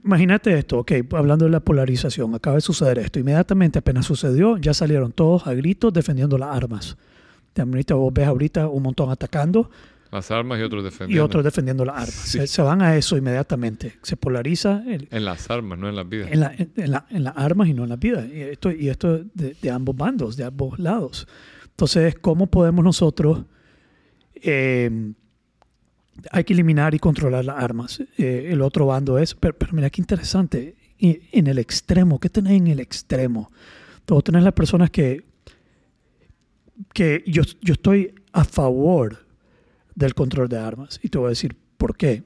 [0.04, 3.18] Imagínate esto, ok, hablando de la polarización, acaba de suceder esto.
[3.18, 6.96] Inmediatamente apenas sucedió, ya salieron todos a gritos defendiendo las armas.
[7.56, 9.70] Ahorita vos ves ahorita un montón atacando
[10.10, 11.24] Las armas y otros y defendiendo.
[11.24, 12.14] otros defendiendo las armas.
[12.14, 12.38] Sí.
[12.38, 13.94] Se, se van a eso inmediatamente.
[14.02, 16.30] Se polariza el, En las armas, no en las vidas.
[16.32, 18.26] en, la- en- en la- en las armas y no en la vida.
[18.26, 21.28] Y esto, y esto de, de ambos bandos, de ambos lados.
[21.70, 23.44] Entonces, ¿cómo podemos nosotros...
[24.34, 25.12] eh,
[26.30, 28.00] hay que eliminar y controlar las armas.
[28.18, 29.34] Eh, el otro bando es...
[29.34, 30.76] Pero, pero mira qué interesante.
[30.98, 33.50] Y en el extremo, ¿qué tenés en el extremo?
[34.04, 35.24] Tú tenés las personas que...
[36.92, 39.26] que yo, yo estoy a favor
[39.94, 41.00] del control de armas.
[41.02, 42.22] Y te voy a decir por qué.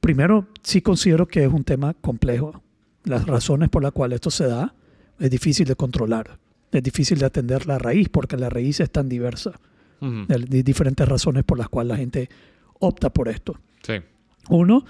[0.00, 2.62] Primero, sí considero que es un tema complejo.
[3.04, 4.74] Las razones por las cuales esto se da
[5.18, 6.38] es difícil de controlar.
[6.72, 9.52] Es difícil de atender la raíz porque la raíz es tan diversa.
[10.00, 10.26] Ujú.
[10.26, 12.28] De, de diferentes razones por las cuales la gente
[12.80, 13.58] opta por esto.
[13.82, 13.94] Sí.
[14.50, 14.84] Uno,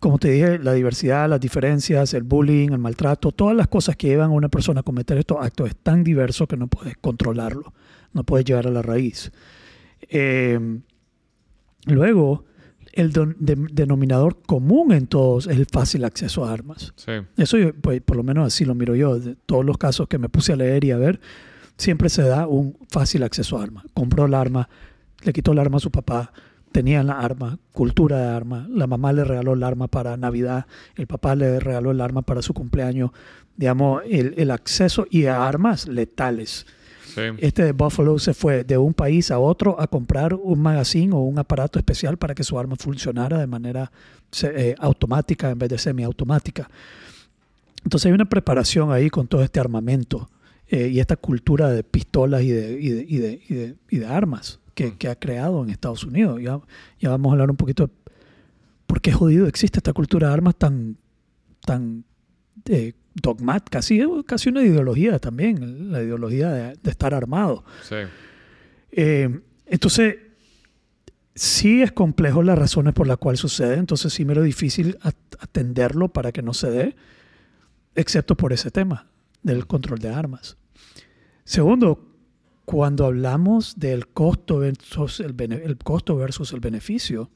[0.00, 4.06] como te dije, la diversidad, las diferencias, el bullying, el maltrato, todas las cosas que
[4.08, 7.72] llevan a una persona a cometer estos actos es tan diverso que no puedes controlarlo,
[8.12, 9.32] no puedes llegar a la raíz.
[10.08, 10.58] Eh,
[11.86, 12.44] luego,
[12.92, 16.92] el don- de- denominador común en todos es el fácil acceso a armas.
[16.96, 17.12] Sí.
[17.36, 19.18] Eso yo, pues, por lo menos así lo miro yo.
[19.18, 21.20] De todos los casos que me puse a leer y a ver,
[21.76, 23.84] siempre se da un fácil acceso a armas.
[23.94, 24.68] Compró el arma,
[25.22, 26.32] le quitó el arma a su papá,
[26.72, 28.66] tenían la arma, cultura de arma.
[28.70, 32.42] La mamá le regaló el arma para Navidad, el papá le regaló el arma para
[32.42, 33.10] su cumpleaños.
[33.56, 36.66] Digamos, el, el acceso y a armas letales.
[37.14, 37.22] Sí.
[37.38, 41.18] Este de Buffalo se fue de un país a otro a comprar un magazine o
[41.20, 43.90] un aparato especial para que su arma funcionara de manera
[44.42, 46.70] eh, automática en vez de semiautomática.
[47.82, 50.28] Entonces hay una preparación ahí con todo este armamento
[50.68, 53.96] eh, y esta cultura de pistolas y de, y de, y de, y de- y
[53.98, 56.40] de armas que, que ha creado en Estados Unidos.
[56.40, 56.60] Ya,
[57.00, 57.92] ya vamos a hablar un poquito de
[58.86, 60.96] por qué jodido existe esta cultura de armas tan,
[61.66, 62.04] tan
[62.66, 67.64] eh, dogmática, casi, casi una ideología también, la ideología de, de estar armado.
[67.82, 67.96] Sí.
[68.92, 70.16] Eh, entonces,
[71.34, 75.14] sí es complejo las razones por las cuales sucede, entonces sí me lo difícil at-
[75.40, 76.96] atenderlo para que no se dé,
[77.96, 79.08] excepto por ese tema
[79.42, 80.56] del control de armas.
[81.44, 82.07] Segundo,
[82.70, 87.30] cuando hablamos del costo versus el, el costo versus el beneficio,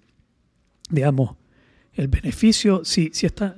[0.91, 1.37] digamos,
[1.95, 3.57] el beneficio, si, si, está,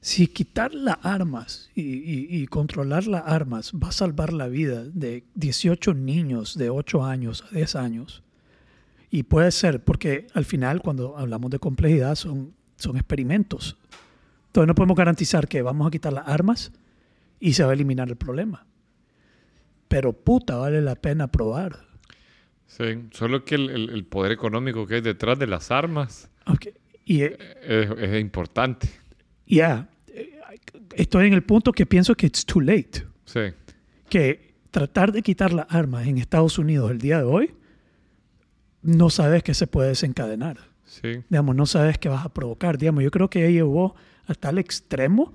[0.00, 4.84] si quitar las armas y, y- y controlar las armas va a salvar la vida
[4.84, 8.22] de 18 niños de 8 años a 10 años,
[9.10, 13.76] y puede ser, porque al final cuando hablamos de complejidad son, son experimentos.
[14.46, 16.72] Entonces no podemos garantizar que vamos a quitar las armas
[17.38, 18.64] y se va a eliminar el problema.
[19.88, 21.84] Pero puta, vale la pena probar.
[22.66, 22.84] Sí.
[23.12, 26.66] Solo que el, el- el poder económico que hay detrás de las armas Ok,
[27.04, 28.88] Y eh, es, es importante.
[29.46, 30.38] ya, eh,
[30.94, 33.04] estoy en el punto que pienso que it's too late.
[33.24, 33.40] Sí.
[34.08, 37.54] Que tratar de quitar las armas en Estados Unidos el día de hoy,
[38.82, 40.58] no sabes qué se puede desencadenar.
[40.84, 41.22] Sí.
[41.28, 42.78] Digamos, no sabes qué vas a provocar.
[42.78, 43.94] Digamos, yo creo que ella llevó
[44.26, 45.32] hasta el extremo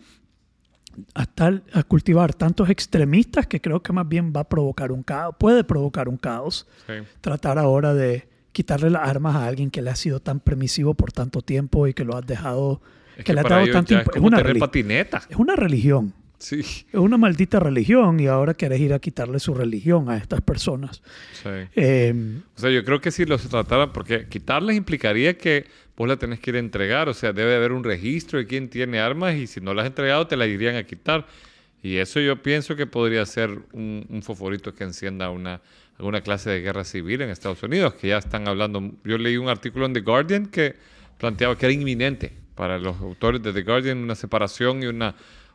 [1.13, 5.03] a, tal- a cultivar tantos extremistas que creo que más bien va a provocar un
[5.03, 6.67] caos, puede provocar un caos.
[6.87, 6.93] sí.
[7.21, 11.11] Tratar ahora de quitarle las armas a alguien que le ha sido tan permisivo por
[11.11, 12.81] tanto tiempo y que lo has dejado,
[13.17, 15.21] Es que, le ha para dado tanto imp- es es una, tener patineta.
[15.29, 16.13] es una religión.
[16.37, 16.59] Sí.
[16.61, 21.01] Es una maldita religión y ahora quieres ir a quitarle su religión a estas personas.
[21.33, 21.49] sí.
[21.75, 25.67] Eh, O sea, yo creo que si los trataran, porque quitarles implicaría que
[26.01, 28.69] vos la tenés que ir a entregar, o sea, debe haber un registro de quién
[28.69, 31.27] tiene armas y si no las has entregado te las irían a quitar.
[31.83, 34.21] Y eso yo pienso que podría ser un, un
[34.75, 35.61] que encienda una,
[35.99, 38.91] alguna clase de guerra civil en Estados Unidos, que ya están hablando.
[39.03, 40.75] Yo leí un artículo en The Guardian que
[41.19, 45.13] planteaba que era inminente para los autores de The Guardian una separación y una,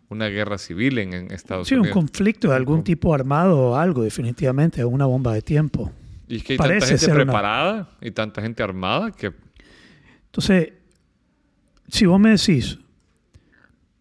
[0.09, 1.95] una guerra civil en, en Estados sí, un Unidos.
[1.95, 5.93] conflicto de algún tipo armado o algo, definitivamente, una bomba de tiempo.
[6.29, 9.33] y es que hay parece tanta gente una- preparada y tanta gente armada que
[10.37, 10.75] Entonces,
[11.89, 12.79] si vos me decís,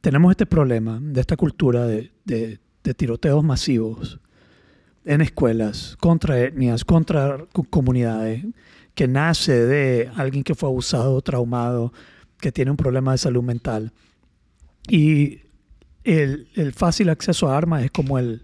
[0.02, 2.60] tenemos este problema de esta cultura de,
[2.98, 4.20] tiroteos masivos
[5.06, 8.44] en escuelas, contra etnias, contra comunidades,
[8.96, 11.94] que nace de alguien que fue abusado, traumado,
[12.42, 13.94] que tiene un problema de salud mental.
[14.90, 15.40] Y
[16.04, 18.44] el, fácil acceso a armas es como el,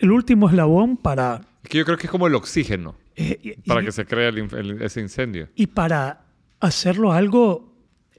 [0.00, 1.42] último eslabón para...
[1.68, 4.28] Que yo creo que es como el oxígeno eh, y- para y- que se crea
[4.28, 5.48] el inf- el- ese incendio.
[5.54, 6.24] y para
[6.60, 7.74] hacerlo algo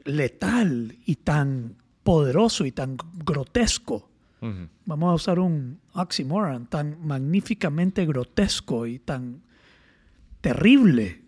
[0.05, 4.09] letal y tan poderoso y tan grotesco.
[4.85, 9.41] Vamos a usar un oxymoron tan magníficamente grotesco y tan
[10.41, 11.23] terrible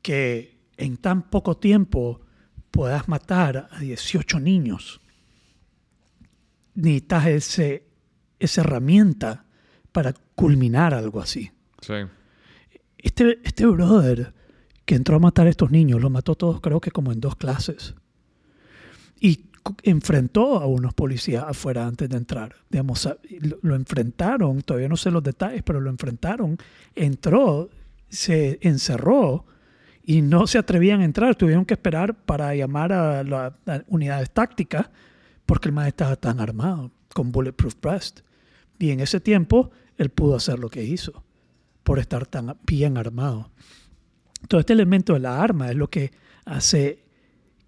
[0.00, 2.22] que en tan poco tiempo
[2.70, 5.02] puedas matar a 18 niños.
[6.74, 7.84] Necesitas ese,
[8.38, 9.44] esa herramienta
[9.92, 11.50] para culminar algo así.
[11.82, 11.94] Sí.
[13.02, 14.32] Este, este brother
[14.84, 17.36] que entró a matar a estos niños, los mató todos creo que como en dos
[17.36, 17.94] clases.
[19.20, 19.46] Y
[19.82, 22.56] enfrentó a unos policías afuera antes de entrar.
[22.68, 23.08] Digamos,
[23.62, 26.58] lo enfrentaron, todavía no sé los detalles, pero lo enfrentaron.
[26.94, 27.70] Entró,
[28.08, 29.44] se encerró
[30.02, 31.36] y no se atrevían a entrar.
[31.36, 33.52] Tuvieron que esperar para llamar a las
[33.88, 34.90] unidades tácticas
[35.46, 38.20] porque el maestro estaba tan armado con Bulletproof Vest.
[38.78, 41.22] Y en ese tiempo él pudo hacer lo que hizo
[41.82, 43.50] por estar tan bien armado.
[44.48, 46.12] Todo este elemento de la arma es lo que
[46.44, 47.04] hace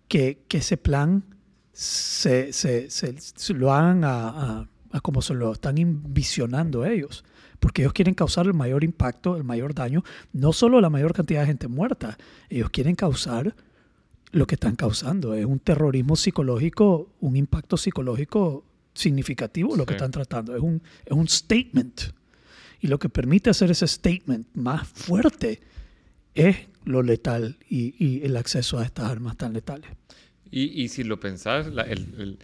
[0.09, 1.25] que, que ese plan
[1.72, 5.75] se, se- se- se lo hagan a, a- a como se lo están
[6.12, 7.25] visionando ellos.
[7.61, 11.40] Porque ellos quieren causar el mayor impacto, el mayor daño, no solo la mayor cantidad
[11.42, 12.18] de gente muerta,
[12.51, 13.55] ellos quieren causar
[14.33, 15.35] lo que están causando.
[15.35, 20.57] Es un terrorismo psicológico, un impacto psicológico significativo lo que están tratando.
[20.57, 22.01] Es un, es un statement.
[22.83, 25.61] Y lo que permite hacer ese statement más fuerte
[26.35, 29.88] es lo letal y, y el acceso a estas armas tan letales.
[30.51, 32.38] Y, y si lo pensás, la- el, el-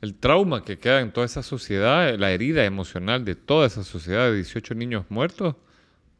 [0.00, 4.28] el trauma que queda en toda esa sociedad, la herida emocional de toda esa sociedad
[4.30, 5.54] de 18 niños muertos,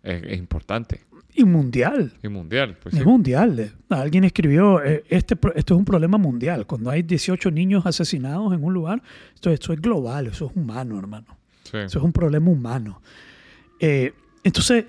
[0.05, 1.01] es, es importante
[1.35, 2.13] Y mundial.
[2.23, 2.77] y mundial.
[2.81, 3.07] Pues, Es sí.
[3.07, 3.73] mundial.
[3.89, 6.65] Alguien escribió, eh, este, esto es un problema mundial.
[6.65, 9.03] Cuando hay 18 niños asesinados en un lugar,
[9.35, 11.37] esto, esto es global, eso es humano, hermano.
[11.65, 11.79] Sí.
[11.79, 13.03] Eso es un problema humano.
[13.85, 14.15] Eh,
[14.45, 14.85] entonces,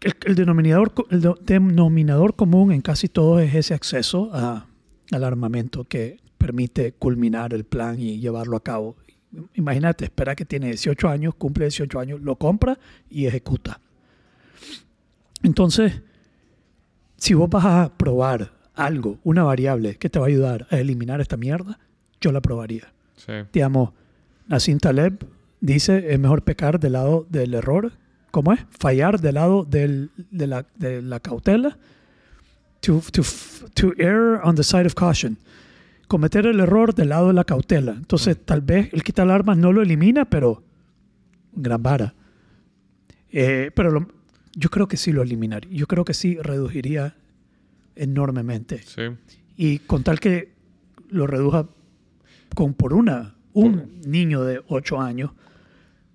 [0.00, 4.66] el, el denominador, el do- denominador común en casi todo es ese acceso a-
[5.12, 8.96] al armamento que permite culminar el plan y llevarlo a cabo.
[9.54, 12.76] Imagínate, espera que tiene 18 años, cumple 18 años, lo compra
[13.08, 13.80] y ejecuta.
[15.42, 16.00] Entonces,
[17.16, 21.20] si vos vas a probar algo, una variable que te va a ayudar a eliminar
[21.20, 21.78] esta mierda,
[22.20, 23.32] yo la probaría Sí.
[23.52, 23.90] digamos,
[24.48, 25.24] Nassim Taleb
[25.62, 27.92] dice es mejor pecar del lado del error,
[28.30, 28.60] ¿cómo es?
[28.78, 31.78] Fallar del lado del- de, la, de la cautela,
[32.80, 33.22] to, to,
[33.74, 35.38] to err on the side of caution,
[36.08, 37.92] cometer el error del lado de la cautela.
[37.92, 40.62] Entonces, tal vez el quitar armas no lo elimina, pero
[41.54, 42.12] gran vara.
[43.30, 44.08] Eh, pero lo-
[44.54, 45.70] yo creo que sí lo eliminaría.
[45.72, 47.14] Yo creo que sí reduciría
[47.96, 49.02] enormemente Sí.
[49.56, 50.52] y con tal que
[51.08, 51.66] lo reduja
[52.54, 55.30] con por una un niño de 8 años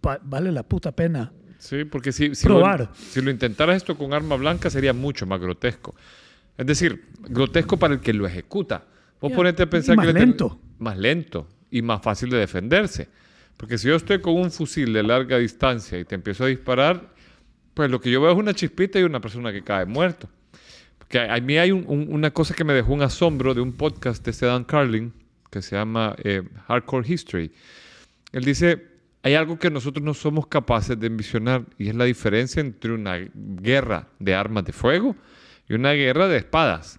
[0.02, 2.82] vale la puta pena Sí, porque si, si, Probar.
[2.82, 5.96] Lo, si lo intentaras esto con arma blanca sería mucho más grotesco.
[6.56, 8.86] Es decir, grotesco para el que lo ejecuta.
[9.20, 10.60] Vos ponete a pensar y más que ten- lento.
[10.78, 13.10] Más lento y más fácil de defenderse.
[13.58, 17.12] Porque si yo estoy con un fusil de larga distancia y te empiezo a disparar,
[17.74, 20.30] pues lo que yo veo es una chispita y una persona que cae muerto.
[21.00, 23.62] Porque a a mí hay un- un- una cosa que me dejó un asombro de
[23.62, 25.12] un podcast de este Dan Carlin
[25.50, 27.52] que se llama eh, Hardcore History.
[28.32, 28.96] Él dice,
[29.28, 33.18] hay algo que nosotros no somos capaces de envisionar y es la diferencia entre una
[33.36, 35.18] guerra de armas de fuego
[35.68, 36.98] y una guerra de espadas.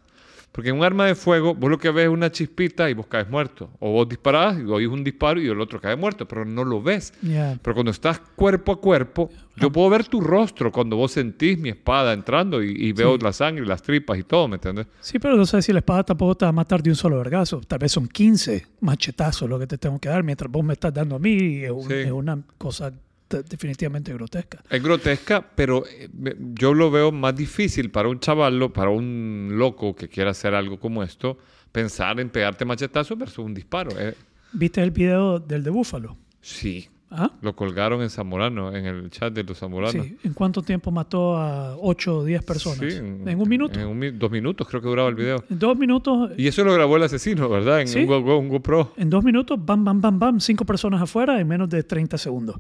[0.59, 3.07] Porque en un arma de fuego, vos lo que ves es una chispita y vos
[3.07, 3.71] caes muerto.
[3.79, 6.83] O vos disparás y oís un disparo y el otro cae muerto, pero no lo
[6.83, 7.13] ves.
[7.23, 7.61] Yeah.
[7.63, 11.69] Pero cuando estás cuerpo a cuerpo, yo puedo ver tu rostro cuando vos sentís mi
[11.69, 13.21] espada entrando y, y veo Sí.
[13.23, 14.89] la sangre, las tripas y todo, ¿me entiendes?
[14.99, 17.19] Sí, pero no sé si la espada tampoco te va a matar de un solo
[17.19, 17.61] vergazo.
[17.61, 20.93] Tal vez son 15 machetazos lo que te tengo que dar mientras vos me estás
[20.93, 21.35] dando a mí.
[21.35, 21.95] y Es, un- Sí.
[21.95, 22.93] es una cosa
[23.29, 24.63] definitivamente grotesca.
[24.71, 26.09] Es grotesca, pero eh,
[26.55, 30.79] yo lo veo más difícil para un chavalo, para un loco que quiera hacer algo
[30.79, 31.39] como esto,
[31.73, 33.91] pensar en pegarte machetazo versus un disparo.
[33.99, 34.15] Eh,
[34.53, 36.17] ¿Viste el video del de Búfalo?
[36.41, 37.31] sí, ¿Ah?
[37.41, 40.05] lo colgaron en Zamorano, en el chat de los Zamoranos.
[40.05, 40.17] Sí.
[40.25, 42.81] ¿En cuánto tiempo mató a 8 o 10 personas?
[42.81, 43.81] Sí, en, un minuto.
[43.81, 45.43] En un dos minutos creo que duraba el video.
[45.49, 46.33] En dos minutos.
[46.37, 47.81] Y eso lo grabó el asesino, ¿verdad?
[47.81, 48.01] En Sí.
[48.01, 48.93] un, Go- Go- un GoPro.
[48.99, 52.57] En dos minutos, bam, bam, bam, bam, cinco personas afuera en menos de 30 segundos.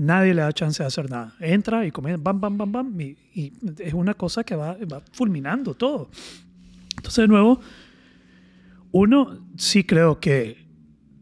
[0.00, 1.34] Nadie le da chance de hacer nada.
[1.40, 5.02] Entra y comienza, bam, bam, bam, bam, y, y es una cosa que va, va
[5.12, 6.08] fulminando todo.
[6.96, 7.60] Entonces, de nuevo,
[8.92, 10.56] uno sí creo que,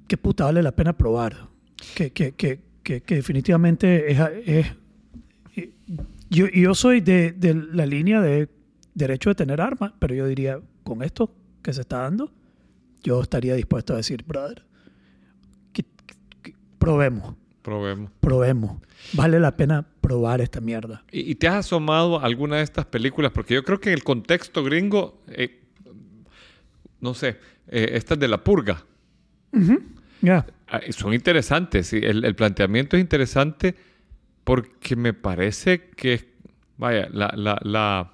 [0.06, 1.48] que puta vale la pena probar.
[1.94, 4.20] Que, que, que, que, que definitivamente es...
[4.46, 4.66] es-
[6.28, 8.48] yo, yo soy de, de la línea de
[8.94, 12.32] derecho de tener armas, pero yo diría, con esto que se está dando,
[13.02, 14.64] yo estaría dispuesto a decir, brother,
[15.72, 15.84] que-
[16.78, 17.36] probemos,
[17.66, 18.12] Probemos.
[18.20, 18.80] probemos.
[19.14, 21.02] Vale la pena probar esta mierda.
[21.10, 23.32] ¿Y, y te has asomado a alguna de estas películas?
[23.32, 25.62] Porque yo creo que en el contexto gringo, eh,
[27.00, 28.84] no sé, eh, estas de la purga,
[30.22, 30.46] Ya.
[30.68, 31.92] ah, son interesantes.
[31.92, 33.74] El, el planteamiento es interesante
[34.44, 36.28] porque me parece que,
[36.78, 38.12] vaya, la, la, la-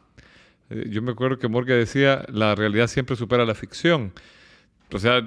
[0.70, 4.12] eh, yo me acuerdo que Morgan decía, la realidad siempre supera la ficción.
[4.92, 5.22] O sea,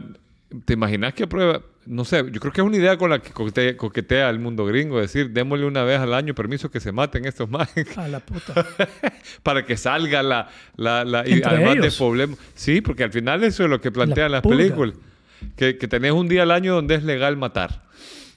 [0.66, 1.62] ¿te imaginas que prueba?
[1.86, 4.66] No sé, yo creo que es una idea con la que coquetea, coquetea el mundo
[4.66, 8.20] gringo, decir, démosle una vez al año permiso que se maten estos más A la
[8.20, 8.66] puta.
[9.44, 11.98] para que salga la, la, la y además de ellos.
[11.98, 12.36] problema.
[12.56, 14.96] Sí, porque al final eso es lo que plantean La las películas.
[15.56, 17.84] Que, que tenés un día al año donde es legal matar.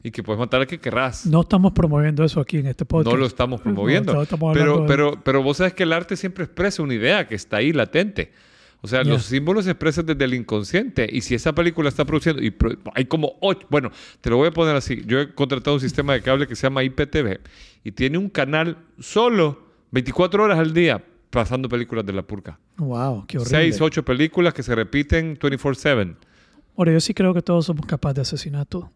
[0.02, 1.26] Y que puedes matar a que querrás.
[1.26, 3.10] No estamos promoviendo eso aquí en este podcast.
[3.12, 4.12] No lo estamos promoviendo.
[4.14, 7.26] No, estamos pero, de- pero, pero vos sabes que el arte siempre expresa una idea
[7.26, 8.30] que está ahí latente.
[8.80, 9.10] O sea, Ya.
[9.10, 11.08] los símbolos se expresan desde el inconsciente.
[11.10, 14.48] Y si esa película está produciendo, y pro- hay como ocho, bueno, te lo voy
[14.48, 15.02] a poner así.
[15.06, 17.40] Yo he contratado un sistema de cable que se llama IPTV
[17.84, 22.58] y tiene un canal solo 24 horas al día pasando películas de la purga.
[22.76, 23.58] Wow, qué horrible.
[23.58, 26.14] Seis, ocho películas que se repiten 24/7.
[26.76, 28.90] Ahora, yo sí creo que todos somos capaces de asesinato.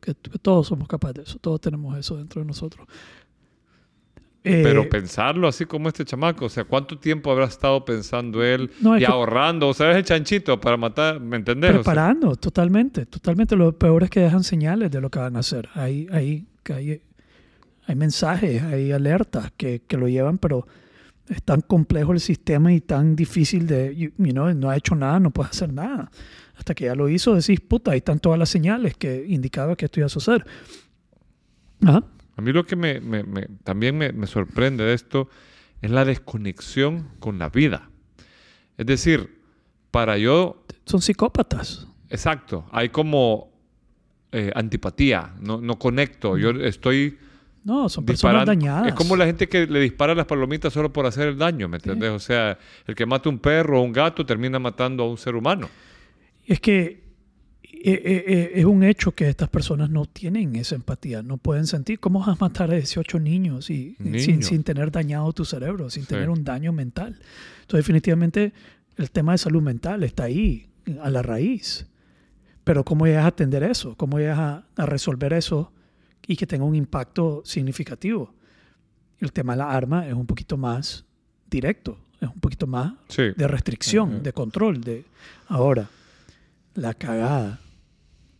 [0.00, 1.38] Que, que todos somos capaces de eso.
[1.38, 2.86] Todos tenemos eso dentro de nosotros.
[4.46, 8.70] Eh, Pero pensarlo así como este chamaco, o sea, ¿cuánto tiempo habrá estado pensando él
[8.80, 9.68] No, y que- ahorrando?
[9.68, 11.70] O sea, es el chanchito para matar, ¿me entendés?
[11.70, 13.06] O sea, preparando, totalmente.
[13.06, 13.56] Totalmente.
[13.56, 15.70] Lo peor es que dejan señales de lo que van a hacer.
[15.74, 17.00] Hay, hay, hay,
[17.86, 20.66] hay mensajes, hay alertas que, que lo llevan, pero
[21.26, 24.94] es tan complejo el sistema y tan difícil de, you, you know, no ha hecho
[24.94, 26.10] nada, no puede hacer nada.
[26.54, 29.86] Hasta que ya lo hizo, decís, puta, ahí están todas las señales que indicaban que
[29.86, 30.44] esto iba a suceder.
[31.82, 32.04] Ajá.
[32.36, 35.28] A mí lo que me, me- me- también me, sorprende de esto
[35.82, 37.90] es la desconexión con la vida.
[38.76, 39.40] Es decir,
[39.90, 41.86] para yo, Son psicópatas.
[42.08, 43.52] exacto, hay como
[44.32, 47.16] eh, antipatía, no, no conecto, yo estoy
[47.62, 48.50] No, son personas disparando.
[48.50, 48.88] dañadas.
[48.88, 51.76] Es como la gente que le dispara las palomitas solo por hacer el daño, ¿me
[51.76, 52.10] entiendes?
[52.10, 55.36] O sea, el que mata un perro o un gato termina matando a un ser
[55.36, 55.68] humano.
[56.44, 57.03] Es que
[57.86, 61.66] eh, eh, eh, es un hecho que estas personas no tienen esa empatía, no pueden
[61.66, 62.00] sentir.
[62.00, 66.04] ¿Cómo vas a matar a 18 niños y, sin, sin tener dañado tu cerebro, sin
[66.04, 66.08] Sí.
[66.10, 67.18] tener un daño mental?
[67.60, 68.52] Entonces, definitivamente,
[68.96, 70.66] el tema de salud mental está ahí,
[71.02, 71.86] a la raíz.
[72.64, 73.94] Pero ¿cómo llegas a atender eso?
[73.96, 75.70] ¿Cómo llegas a, a resolver eso
[76.26, 78.32] y que tenga un impacto significativo?
[79.20, 81.04] El tema de la arma es un poquito más
[81.50, 83.24] directo, es un poquito más Sí.
[83.36, 84.22] de restricción, Ujú.
[84.22, 84.80] de control.
[84.80, 85.04] De...
[85.48, 85.88] Ahora,
[86.74, 87.60] la cagada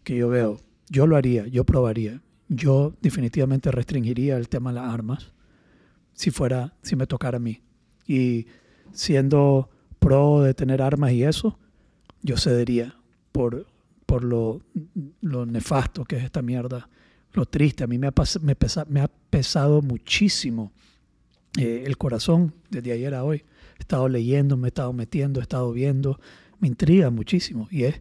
[0.04, 2.20] que yo veo, yo lo haría, yo probaría.
[2.48, 5.32] Yo definitivamente restringiría el tema de las armas
[6.12, 7.60] si fuera, si me tocara a mí.
[8.06, 8.46] Y
[8.92, 11.58] siendo pro de tener armas y eso,
[12.22, 12.94] yo cedería
[13.32, 13.66] por,
[14.06, 14.60] por lo,
[15.20, 16.88] lo nefasto que es esta mierda,
[17.32, 17.82] lo triste.
[17.82, 20.70] A mí me ha, me pesa- me ha pesado muchísimo
[21.58, 23.44] eh, el corazón desde ayer a hoy.
[23.78, 26.20] He estado leyendo, me he estado metiendo, he estado viendo.
[26.60, 27.66] Me intriga muchísimo.
[27.70, 28.00] Y es,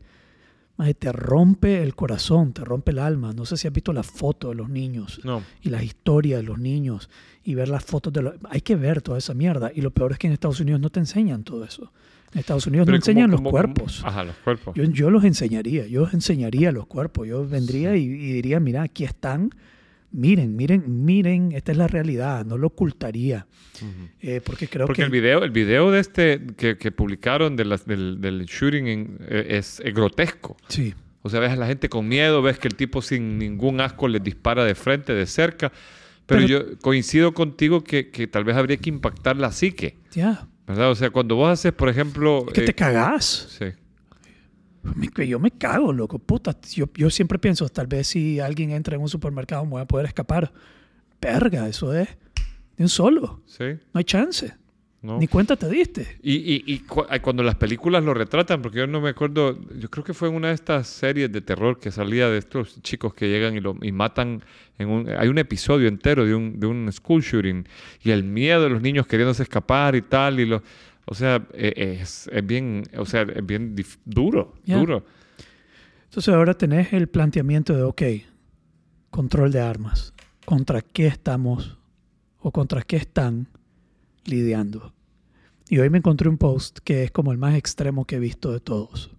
[0.97, 3.31] te rompe el corazón, te rompe el alma.
[3.33, 5.41] No sé si has visto las fotos de los niños No.
[5.61, 7.09] y las historias de los niños
[7.43, 8.33] y ver las fotos de los...
[8.49, 9.71] Hay que ver toda esa mierda.
[9.73, 11.91] Y lo peor es que en Estados Unidos no te enseñan todo eso.
[12.33, 13.97] En Estados Unidos Pero no ¿y cómo- enseñan los cómo- cuerpos.
[13.99, 14.75] cómo- Ajá, los cuerpos.
[14.75, 17.27] Yo, yo los enseñaría, yo enseñaría los cuerpos.
[17.27, 19.51] Yo vendría y, y diría, mira, aquí están
[20.13, 23.45] miren, miren, miren, esta es la realidad, no lo ocultaría.
[24.21, 25.05] Eh, porque creo Porque que...
[25.05, 29.17] el video, el video de este que, que publicaron de las, del, del shooting en-
[29.27, 30.55] eh, es, es grotesco.
[30.69, 30.93] Sí,
[31.23, 34.07] O sea, ves a la gente con miedo, ves que el tipo sin ningún asco
[34.07, 35.71] les dispara de frente, de cerca.
[36.25, 40.47] Pero, Pero- yo coincido contigo que, que tal vez habría que impactar la psique, ya.
[40.67, 40.91] ¿verdad?
[40.91, 42.45] O sea, cuando vos haces, por ejemplo...
[42.53, 43.57] Que eh, te cagás.
[43.59, 43.65] Sí.
[45.27, 46.19] Yo me cago, loco.
[46.19, 49.81] Puta, yo, yo siempre pienso, tal vez si alguien entra en un supermercado me voy
[49.81, 50.51] a poder escapar.
[51.21, 52.09] Verga, eso es
[52.77, 53.41] de un solo.
[53.45, 53.63] Sí,
[53.93, 54.53] No hay chance.
[55.01, 55.19] ¿no?
[55.19, 56.17] Ni cuenta te diste.
[56.21, 59.59] Y, y, y cu- ay, cuando las películas lo retratan, porque yo no me acuerdo,
[59.77, 62.81] yo creo que fue en una de estas series de terror que salía de estos
[62.81, 64.43] chicos que llegan y, lo, y matan
[64.79, 65.09] en un...
[65.09, 67.67] Hay un episodio entero de un, de un school shooting
[68.01, 70.63] y el miedo de los niños queriéndose escapar y tal, y lo...
[71.05, 73.75] O sea, eh, es, es bien, o sea, es bien
[74.05, 74.77] duro, Ya.
[74.77, 75.05] duro.
[76.05, 78.01] Entonces ahora tenés el planteamiento de, ok,
[79.09, 80.13] control de armas.
[80.45, 81.77] ¿Contra qué estamos
[82.39, 83.47] o contra qué están
[84.25, 84.93] lidiando?
[85.69, 88.51] Y hoy me encontré un post que es como el más extremo que he visto
[88.51, 89.11] de todos.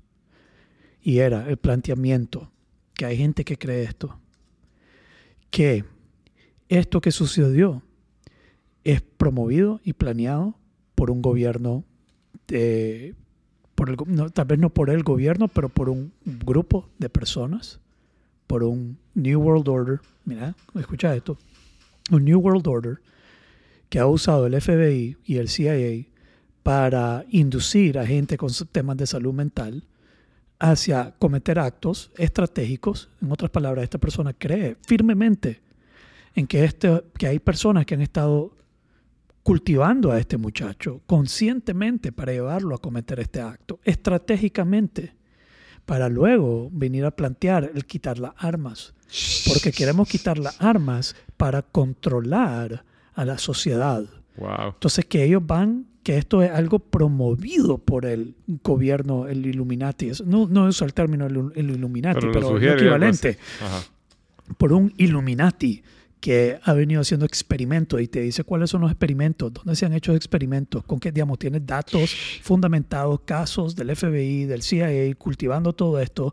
[1.02, 2.50] Y era el planteamiento,
[2.94, 4.18] que hay gente que cree esto,
[5.50, 5.84] que
[6.68, 7.82] esto que sucedió
[8.84, 10.56] es promovido y planeado
[10.94, 11.84] por un gobierno
[12.48, 13.14] de,
[13.74, 17.80] por el no, tal vez no por el gobierno, pero por un grupo de personas,
[18.46, 21.38] por un New World Order, mira, escucha esto,
[22.10, 23.00] un New World Order
[23.88, 26.06] que ha usado el FBI y el CIA
[26.62, 29.84] para inducir a gente con temas de salud mental
[30.58, 33.10] hacia cometer actos estratégicos.
[33.20, 35.60] En otras palabras, esta persona cree firmemente
[36.34, 38.52] en que, este, que hay personas que han estado
[39.44, 45.14] cultivando a este muchacho conscientemente para llevarlo a cometer este acto, estratégicamente,
[45.84, 48.94] para luego venir a plantear el quitar las armas,
[49.46, 54.04] porque queremos quitar las armas para controlar a la sociedad.
[54.38, 54.68] Wow.
[54.72, 60.48] Entonces que ellos van, que esto es algo promovido por el gobierno, el Illuminati, no,
[60.48, 62.76] no uso el término el, el Illuminati, Pero pero, lo sugiere.
[62.80, 63.38] equivalente
[64.56, 65.82] por un Illuminati
[66.24, 69.92] que ha venido haciendo experimentos y te dice cuáles son los experimentos, dónde se han
[69.92, 76.00] hecho experimentos, con qué, digamos, tienes datos fundamentados, casos del FBI, del CIA, cultivando todo
[76.00, 76.32] esto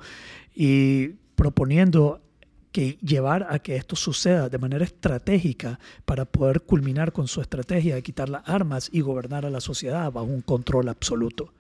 [0.56, 2.22] y proponiendo
[2.72, 7.96] que llevar a que esto suceda de manera estratégica para poder culminar con su estrategia
[7.96, 11.54] de quitar las armas y gobernar a la sociedad bajo un control absoluto.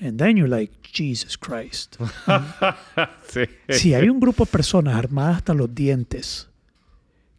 [0.00, 1.96] And then you're like, Jesus Christ.
[3.28, 3.42] sí.
[3.68, 6.49] Si hay un grupo de personas armadas hasta los dientes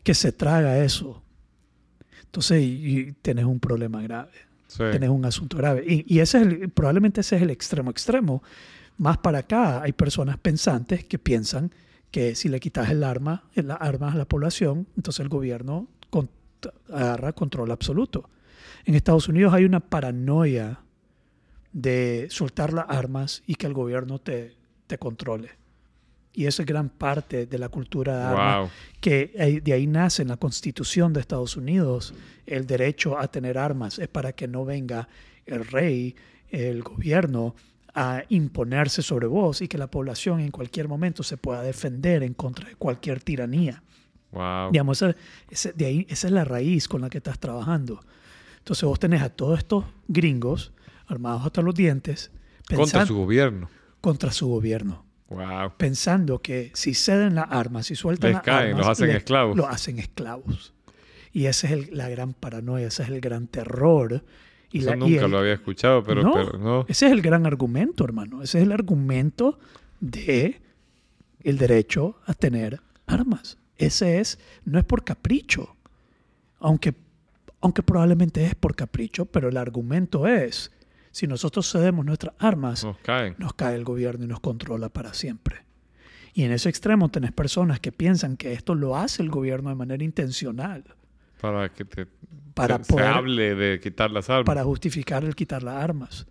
[0.03, 1.21] que se traga eso,
[2.25, 4.31] entonces y, y tenés un problema grave,
[4.67, 4.83] Sí.
[4.91, 5.83] tenés un asunto grave.
[5.85, 8.41] Y, y ese es el- probablemente ese es el extremo extremo.
[8.97, 11.71] Más para acá hay personas pensantes que piensan
[12.09, 16.29] que si le quitas el arma, las armas a la población, entonces el gobierno con-
[16.89, 18.29] agarra control absoluto.
[18.85, 20.79] En Estados Unidos hay una paranoia
[21.73, 24.55] de soltar las armas y que el gobierno te,
[24.87, 25.49] te controle.
[26.33, 28.69] Y eso es gran parte de la cultura de armas, Wow.
[29.01, 32.13] que de ahí nace en la constitución de Estados Unidos
[32.45, 33.99] el derecho a tener armas.
[33.99, 35.09] Es para que no venga
[35.45, 36.15] el rey,
[36.49, 37.55] el gobierno,
[37.93, 42.33] a imponerse sobre vos y que la población en cualquier momento se pueda defender en
[42.33, 43.83] contra de cualquier tiranía.
[44.31, 44.71] Wow.
[44.71, 45.13] Digamos, esa,
[45.49, 47.99] ese- de ahí, esa es la raíz con la que estás trabajando.
[48.59, 50.71] Entonces vos tenés a todos estos gringos
[51.07, 52.31] armados hasta los dientes
[52.69, 53.69] Contra pensan- su gobierno.
[53.99, 55.73] contra su gobierno, Wow.
[55.77, 59.15] pensando que si ceden las armas, si sueltan Les las caen, armas, los hacen les-
[59.17, 59.55] esclavos.
[59.57, 60.73] Los hacen esclavos.
[61.31, 64.23] Y esa es el- la gran paranoia, ese es el gran terror.
[64.71, 66.85] Y Eso la- y nunca el- lo había escuchado, pero no, pero no.
[66.87, 68.41] Ese es el gran argumento, hermano.
[68.43, 69.57] Ese es el argumento
[70.01, 70.61] de
[71.43, 73.57] el derecho a tener armas.
[73.77, 75.75] Ese es, no es por capricho,
[76.59, 76.93] aunque,
[77.61, 80.71] aunque probablemente es por capricho, pero el argumento es,
[81.11, 83.35] si nosotros cedemos nuestras armas, Nos caen.
[83.37, 85.57] nos cae el gobierno y nos controla para siempre.
[86.33, 89.75] Y en ese extremo tenés personas que piensan que esto lo hace el gobierno de
[89.75, 90.83] manera intencional
[91.41, 92.07] Para que te,
[92.53, 94.45] Para se, se poder- hable de quitar las armas.
[94.45, 96.27] para justificar el quitar las armas.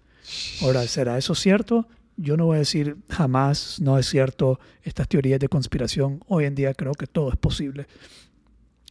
[0.63, 1.87] Ahora, ¿será eso cierto?
[2.17, 6.23] Yo no voy a decir jamás, no es cierto, estas teorías de conspiración.
[6.29, 7.87] Hoy en día creo que todo es posible.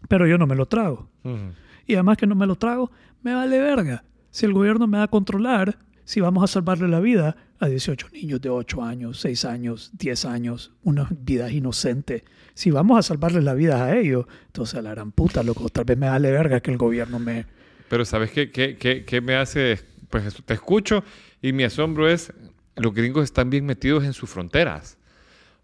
[0.07, 1.09] Pero yo no me lo trago.
[1.23, 1.53] Ujú.
[1.87, 4.03] Y además que no me lo trago, me vale verga.
[4.31, 8.07] Si el gobierno me va a controlar, si vamos a salvarle la vida a 18
[8.13, 12.23] niños de 8 años, 6 años, 10 años, unas vidas inocentes,
[12.53, 15.85] si vamos a salvarle la vida a ellos, entonces a la gran puta, loco, tal
[15.85, 17.45] vez me vale verga que el gobierno me...
[17.89, 19.79] Pero ¿sabes qué, qué, qué, qué me hace?
[20.09, 21.03] Pues te escucho
[21.41, 22.33] y mi asombro es,
[22.75, 24.97] los gringos están bien metidos en sus fronteras.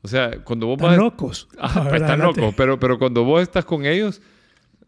[0.02, 0.98] O sea, cuando vos Están vas...
[0.98, 1.48] locos.
[1.58, 2.42] Ah, ver, están adelante.
[2.42, 4.22] locos, pero, pero cuando vos estás con ellos,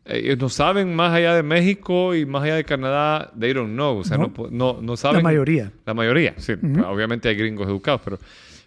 [0.09, 3.97] ellos no saben más allá de México y más allá de Canadá, they don't know.
[3.99, 4.47] O sea, no, No.
[4.51, 5.17] no, no saben.
[5.17, 5.71] La mayoría.
[5.85, 6.53] La mayoría, sí.
[6.53, 6.81] Ujú.
[6.85, 8.19] Obviamente hay gringos educados, pero.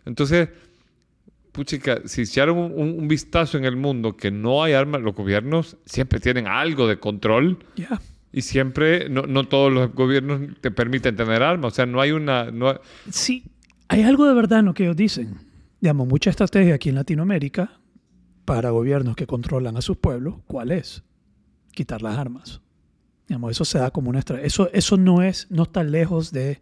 [0.07, 0.49] Entonces,
[1.53, 5.15] puchica, si echaron un, un- un vistazo en el mundo que no hay armas, los
[5.15, 8.01] gobiernos siempre tienen algo de control Ya.
[8.33, 11.73] y siempre, no, no todos los gobiernos te permiten tener armas.
[11.73, 12.51] O sea, no hay una.
[12.51, 12.77] No hay-
[13.11, 13.45] Sí,
[13.89, 15.35] hay algo de verdad en lo que ellos dicen.
[15.81, 17.73] Digamos, mucha estrategia aquí en Latinoamérica
[18.45, 21.03] para gobiernos que controlan a sus pueblos, ¿cuál es?
[21.73, 22.61] Quitar las armas.
[23.29, 24.21] Digamos, eso se da como una.
[24.43, 26.61] Eso, eso no, es, no está lejos de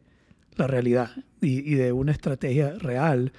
[0.56, 3.32] la realidad y, y de una estrategia real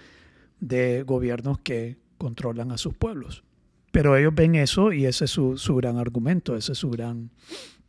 [0.60, 3.44] de gobiernos que controlan a sus pueblos.
[3.92, 7.32] Pero ellos ven eso y ese es su, su gran argumento, ese es su gran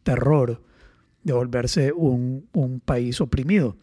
[0.02, 0.62] terror
[1.22, 3.76] de volverse un, un país oprimido.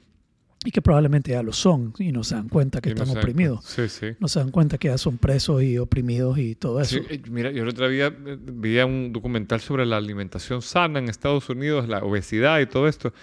[0.66, 3.64] Y que probablemente ya lo son y no se dan cuenta que y están oprimidos.
[3.64, 4.08] Sí, sí.
[4.20, 6.98] No se dan cuenta que ya son presos y oprimidos y todo eso.
[6.98, 11.00] Sí, eh, mira, yo el otro día eh, veía un documental sobre la alimentación sana
[11.00, 13.14] en Estados Unidos, la obesidad y todo esto,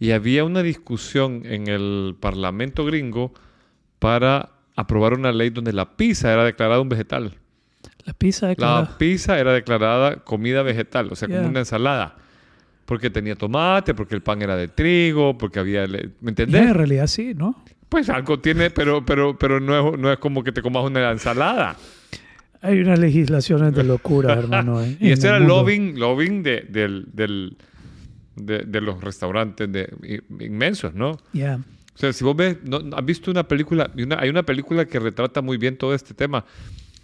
[0.00, 3.32] y había una discusión en el Parlamento gringo
[3.98, 7.38] para aprobar una ley donde la pizza era declarada un vegetal.
[8.04, 12.16] La pizza La pizza era declarada comida vegetal, o sea, como una ensalada.
[12.84, 15.86] Porque tenía tomate, porque el pan era de trigo, porque había...
[15.86, 16.62] ¿Me entendés?
[16.62, 17.62] en realidad sí, ¿no?
[17.88, 21.10] Pues algo tiene, pero, pero, pero no, es, no es como que te comas una
[21.10, 21.76] ensalada.
[22.60, 24.82] Hay unas legislaciones de locura, hermano.
[24.82, 27.56] en- Y ese era el lobbying, lobbying de, del, del-
[28.36, 29.92] de, de los restaurantes de,
[30.40, 31.18] inmensos, ¿no?
[31.34, 31.60] Ya.
[31.94, 33.90] O sea, si vos ves, ¿no- ¿has visto una película?
[33.96, 36.44] Una- hay una película que retrata muy bien todo este tema.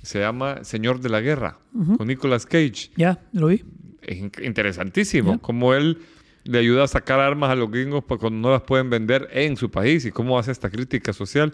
[0.03, 1.59] Se llama Señor de la Guerra,
[1.99, 2.91] con Nicolas Cage.
[2.97, 3.62] Ya, lo vi.
[4.03, 5.40] Es in- interesantísimo.
[5.40, 5.99] Cómo él
[6.44, 9.70] le ayuda a sacar armas a los gringos cuando no las pueden vender en su
[9.70, 11.53] país y cómo hace esta crítica social.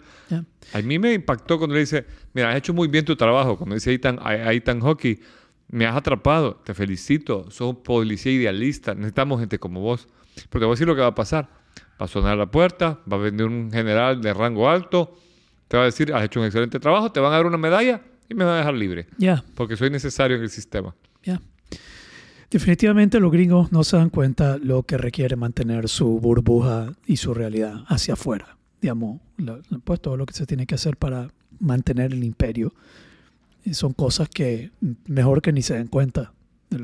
[0.73, 3.57] A mí me impactó cuando le dice, mira, has hecho muy bien tu trabajo.
[3.57, 5.19] Cuando dice Ethan, Ethan Hockey,
[5.69, 10.07] me has atrapado, te felicito, sos un policía idealista, necesitamos gente como vos.
[10.49, 11.49] Pero te voy a decir lo que va a pasar.
[11.99, 15.17] Va a sonar la puerta, va a venir un general de rango alto,
[15.67, 18.01] te va a decir, has hecho un excelente trabajo, te van a dar una medalla
[18.29, 19.43] y me van a dejar libre, Ya.
[19.55, 20.93] porque soy necesario en el sistema.
[21.23, 21.41] Ya.
[22.55, 27.33] Definitivamente los gringos no se dan cuenta lo que requiere mantener su burbuja y su
[27.33, 28.55] realidad hacia afuera.
[28.81, 29.19] Digamos,
[29.83, 31.27] pues todo lo que se tiene que hacer para
[31.59, 32.73] mantener el imperio.
[33.73, 34.71] Son cosas que
[35.05, 36.31] mejor que ni se den cuenta
[36.69, 36.79] de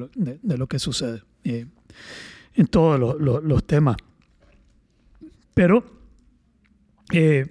[0.58, 1.66] lo, que sucede eh,
[2.56, 3.96] en todos lo- lo- los temas.
[5.54, 5.86] Pero
[7.14, 7.46] eh,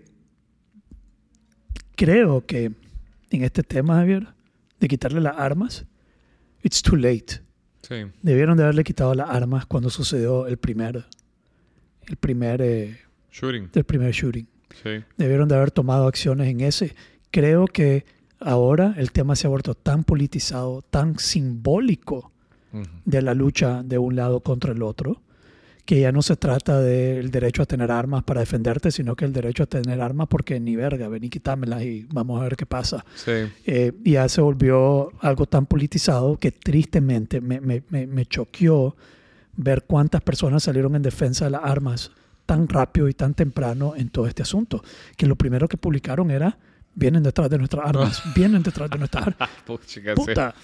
[1.96, 2.64] creo que
[3.30, 4.28] en este tema, Javier,
[4.78, 5.86] de quitarle las armas,
[6.62, 7.40] it's too late.
[7.82, 8.06] Sí.
[8.22, 11.04] Debieron de haberle quitado las armas cuando sucedió el primer,
[12.06, 12.98] el primer, eh,
[13.32, 13.70] Shooting.
[13.74, 14.46] el primer shooting.
[14.82, 15.04] Sí.
[15.16, 16.94] Debieron de haber tomado acciones en ese.
[17.30, 18.04] Creo que
[18.38, 22.32] ahora el tema se ha vuelto tan politizado, tan simbólico
[23.04, 25.20] de la lucha de un lado contra el otro,
[25.90, 29.32] que ya no se trata del derecho a tener armas para defenderte, sino que el
[29.32, 32.64] derecho a tener armas porque ni verga, ven y quítamelas y vamos a ver qué
[32.64, 33.04] pasa.
[33.16, 33.32] Sí.
[33.66, 38.94] Eh, y ya se volvió algo tan politizado que tristemente me, me, me, me choqueó
[39.56, 42.12] ver cuántas personas salieron en defensa de las armas
[42.46, 44.84] tan rápido y tan temprano en todo este asunto.
[45.16, 46.56] Que lo primero que publicaron era,
[46.94, 49.48] vienen detrás de nuestras armas, vienen detrás de nuestras armas.
[50.14, 50.54] Puta.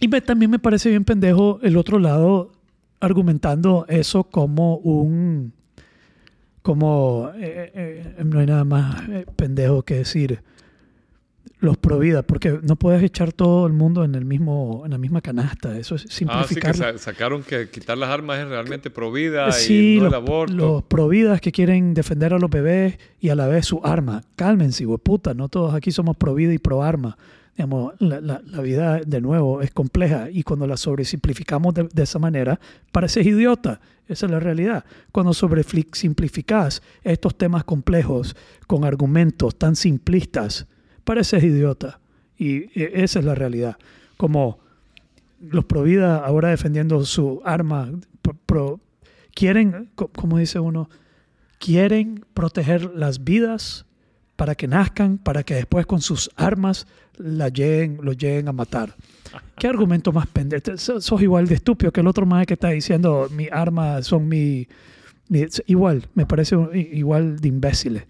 [0.00, 2.52] Y me- también me parece bien pendejo el otro lado
[3.00, 5.52] argumentando eso como un...
[6.62, 7.30] Como...
[7.36, 10.42] eh, eh, no hay nada más eh, pendejo que decir
[11.58, 14.98] los pro vida, porque no puedes echar todo el mundo en el mismo en la
[14.98, 15.78] misma canasta.
[15.78, 16.76] Eso es Ah, sí, que simplificar.
[16.76, 20.16] sa- sacaron que quitar las armas es realmente pro vida Sí, y no los, el
[20.16, 20.54] aborto.
[20.54, 24.22] los providas que quieren defender a los bebés y a la vez su arma.
[24.36, 27.16] Cálmense, puta, no todos aquí somos pro vida y pro arma.
[27.56, 32.18] Digamos, la, la- vida, de nuevo, es compleja y cuando la sobresimplificamos de, de esa
[32.18, 32.60] manera,
[32.92, 33.80] pareces idiota.
[34.08, 34.84] Esa es la realidad.
[35.10, 38.36] Cuando sobresimplificas estos temas complejos
[38.66, 40.66] con argumentos tan simplistas,
[41.04, 41.98] pareces idiota.
[42.38, 43.76] Y eh, esa es la realidad.
[44.16, 44.58] Como
[45.40, 47.90] los pro vida ahora defendiendo su arma,
[49.34, 50.88] quieren, co- como dice uno,
[51.58, 53.86] quieren proteger las vidas
[54.36, 56.86] para que nazcan, para que después con sus armas
[57.18, 58.94] la lleguen, los lleguen a matar.
[59.58, 60.76] ¿Qué argumento más pendejo?
[60.76, 64.68] Sos igual de estúpido que el otro más que está diciendo mi arma son mi,
[65.28, 68.04] mi- igual, me parece igual de imbéciles.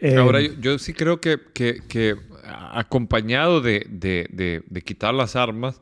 [0.00, 2.16] Eh, Ahora, yo, yo sí creo que, que-
[2.72, 5.80] acompañado de, de- de- de quitar las armas,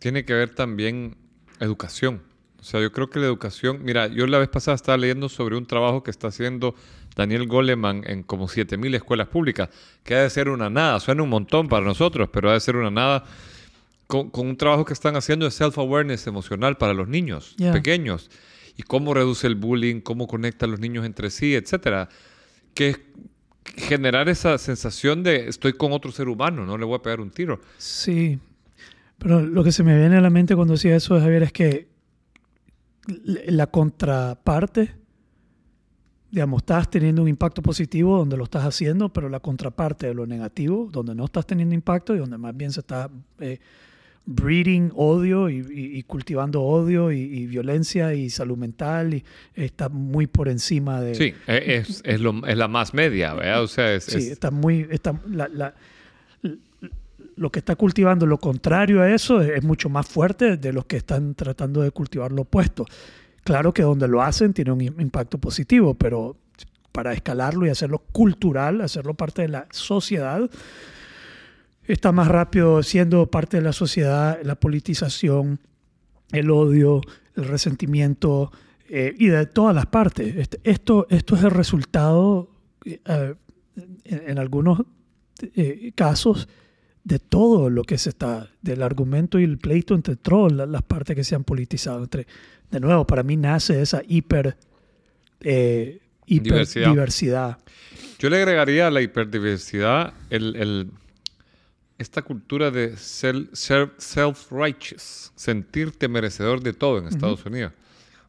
[0.00, 1.16] tiene que haber también
[1.60, 2.22] educación.
[2.60, 5.56] O sea, yo creo que la educación, mira, yo la vez pasada estaba leyendo sobre
[5.56, 6.74] un trabajo que está haciendo
[7.18, 9.68] Daniel Goleman en como 7.000 escuelas públicas,
[10.04, 12.76] que ha de ser una nada, suena un montón para nosotros, pero ha de ser
[12.76, 13.24] una nada,
[14.06, 18.30] con, un trabajo que están haciendo de self-awareness emocional para los niños pequeños,
[18.76, 22.08] y cómo reduce el bullying, cómo conecta a los niños entre sí, etcétera.
[22.72, 23.00] Que es
[23.76, 27.30] generar esa sensación de estoy con otro ser humano, no le voy a pegar un
[27.30, 27.60] tiro.
[27.78, 28.38] Sí,
[29.18, 31.88] pero lo que se me viene a la mente cuando decía eso, Javier, es que
[33.24, 34.97] la contraparte,
[36.30, 40.26] digamos, estás teniendo un impacto positivo donde lo estás haciendo, pero la contraparte de lo
[40.26, 43.10] negativo, donde no estás teniendo impacto y donde más bien se está
[43.40, 43.58] eh,
[44.26, 49.24] breeding odio y, cultivando odio y, violencia y salud mental y
[49.54, 51.14] está muy por encima de...
[51.14, 53.62] Sí, e, es, es, lo, es la más media, ¿verdad?
[53.62, 54.86] O sea, es, sí, está muy...
[54.90, 55.74] Está, la,
[57.38, 60.96] lo que está cultivando lo contrario a eso es, mucho más fuerte de los que
[60.96, 62.84] están tratando de cultivar lo opuesto.
[63.48, 66.36] Claro que donde lo hacen tiene un impacto positivo, pero
[66.92, 70.50] para escalarlo y hacerlo cultural, hacerlo parte de la sociedad,
[71.84, 75.60] está más rápido siendo parte de la sociedad la politización,
[76.30, 77.00] el odio,
[77.36, 78.52] el resentimiento
[78.86, 80.36] eh, y de todas las partes.
[80.36, 82.50] Este, esto, esto es el resultado,
[82.84, 83.34] eh,
[84.04, 84.82] en, algunos
[85.54, 86.50] eh, casos,
[87.02, 91.16] de todo lo que se está, del argumento y el pleito entre todas las partes
[91.16, 92.02] que se han politizado.
[92.02, 92.26] Entre,
[92.70, 94.56] de nuevo, para mí nace esa hiper,
[96.26, 97.58] hiperdiversidad.
[98.18, 100.90] Yo le agregaría a la hiperdiversidad el
[101.98, 107.72] esta cultura de self-righteous, sentirte merecedor de todo en Estados Unidos.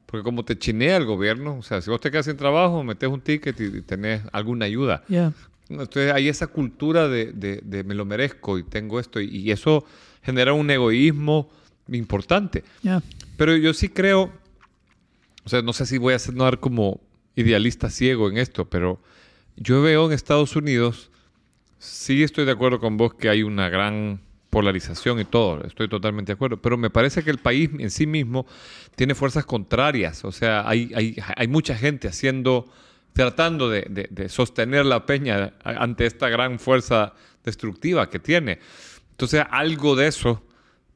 [0.08, 3.08] Porque como te chinea el gobierno, o sea, si vos te quedas sin trabajo, metes
[3.08, 5.04] un ticket y, tenés alguna ayuda.
[5.70, 9.86] Entonces hay esa cultura de, me lo merezco y tengo esto, y, eso
[10.24, 11.52] genera un egoísmo
[11.90, 12.64] importante.
[13.40, 14.32] Pero yo sí creo,
[15.44, 17.02] o sea, no sé si voy a sonar como
[17.36, 19.02] idealista ciego en esto, pero
[19.56, 21.10] yo veo en Estados Unidos
[21.80, 24.20] Sí estoy de acuerdo con vos que hay una gran
[24.50, 28.06] polarización y todo, estoy totalmente de acuerdo, pero me parece que el país en sí
[28.06, 28.46] mismo
[28.96, 32.66] tiene fuerzas contrarias, o sea, hay, hay, hay mucha gente haciendo,
[33.14, 37.14] tratando de, sostener la peña ante esta gran fuerza
[37.46, 38.60] destructiva que tiene.
[39.12, 40.44] Entonces, algo de eso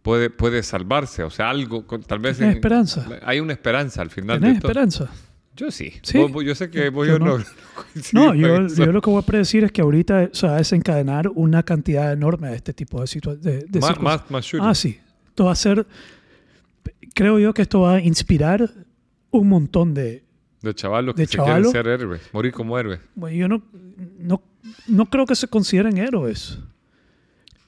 [0.04, 2.40] puede, puede salvarse, o sea, algo, tal vez...
[2.40, 3.08] Hay esperanza.
[3.24, 4.40] Hay una esperanza al final.
[4.40, 5.10] ¿Tenés esperanza?
[5.56, 5.94] Yo sí.
[6.04, 7.38] yo sé que vos yo no.
[8.12, 11.64] No, yo, lo que voy a predecir es que ahorita se va a desencadenar una
[11.64, 13.72] cantidad enorme de este tipo de situaciones.
[13.72, 15.00] De, más, más, más Ah, sí.
[15.28, 15.86] Esto va a ser.
[17.14, 18.72] Creo yo que esto va a inspirar
[19.30, 20.24] un montón de.
[20.62, 23.00] De chavalos que se quieren ser héroes, morir como héroes.
[23.16, 23.62] Bueno, yo no,
[24.18, 24.42] no,
[24.88, 26.58] no creo que se consideren héroes.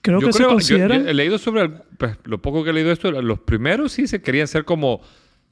[0.05, 1.07] Creo que se consideran.
[1.07, 1.69] he leído sobre.
[1.97, 5.01] Pues, lo poco que he leído esto, los primeros sí se querían ser como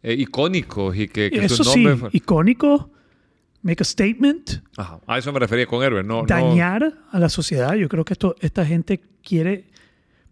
[0.03, 2.91] eh, icónicos y que, que eso sí, icónico,
[3.61, 4.61] make a statement.
[4.77, 4.99] Ajá.
[5.07, 6.23] A eso me refería con héroe, no.
[6.23, 7.73] Dañar a la sociedad.
[7.73, 9.69] Yo creo que esto, esta gente quiere,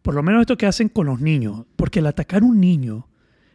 [0.02, 3.08] por lo menos esto que hacen con los niños, porque el atacar a un niño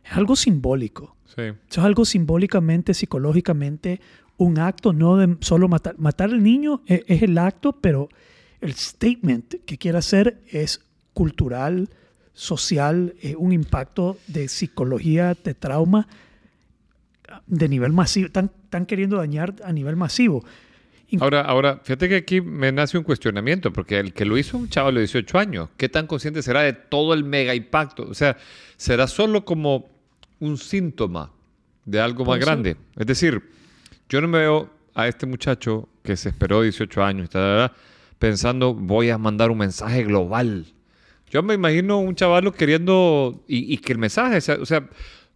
[0.05, 1.17] es algo simbólico.
[1.27, 1.43] Sí.
[1.43, 4.01] Eso es algo simbólicamente, psicológicamente,
[4.39, 5.99] un acto, no de solo matar.
[5.99, 8.09] Matar al niño es, es el acto, pero
[8.61, 10.81] el statement que quiere hacer es
[11.13, 11.89] cultural,
[12.35, 16.07] social, eh, un impacto de psicología, de trauma
[17.47, 18.27] de nivel masivo.
[18.27, 20.45] Están, están queriendo dañar a nivel masivo.
[21.21, 24.69] Ahora, ahora, fíjate que aquí me nace un cuestionamiento, porque el que lo hizo un
[24.69, 28.09] chaval de 18 años, ¿qué tan consciente será de todo el mega impacto?
[28.09, 28.37] O sea,
[28.77, 29.89] ¿será solo como
[30.41, 31.31] un síntoma
[31.85, 32.77] de algo más grande?
[32.97, 33.41] Es decir,
[34.09, 37.31] yo no me veo a este muchacho que se esperó 18 años,
[38.19, 40.67] pensando, voy a mandar un mensaje global
[41.31, 44.89] yo me imagino un chavalo queriendo y, que el mensaje, sea, o sea,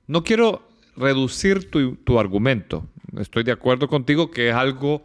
[0.06, 2.88] no quiero reducir tu, argumento.
[3.18, 5.02] Estoy de acuerdo contigo que es algo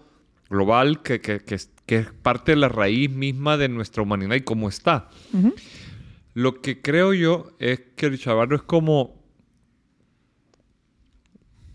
[0.49, 5.09] global, que, que, es parte de la raíz misma de nuestra humanidad y cómo está.
[6.33, 9.21] Lo que creo yo es que el chavalo es como,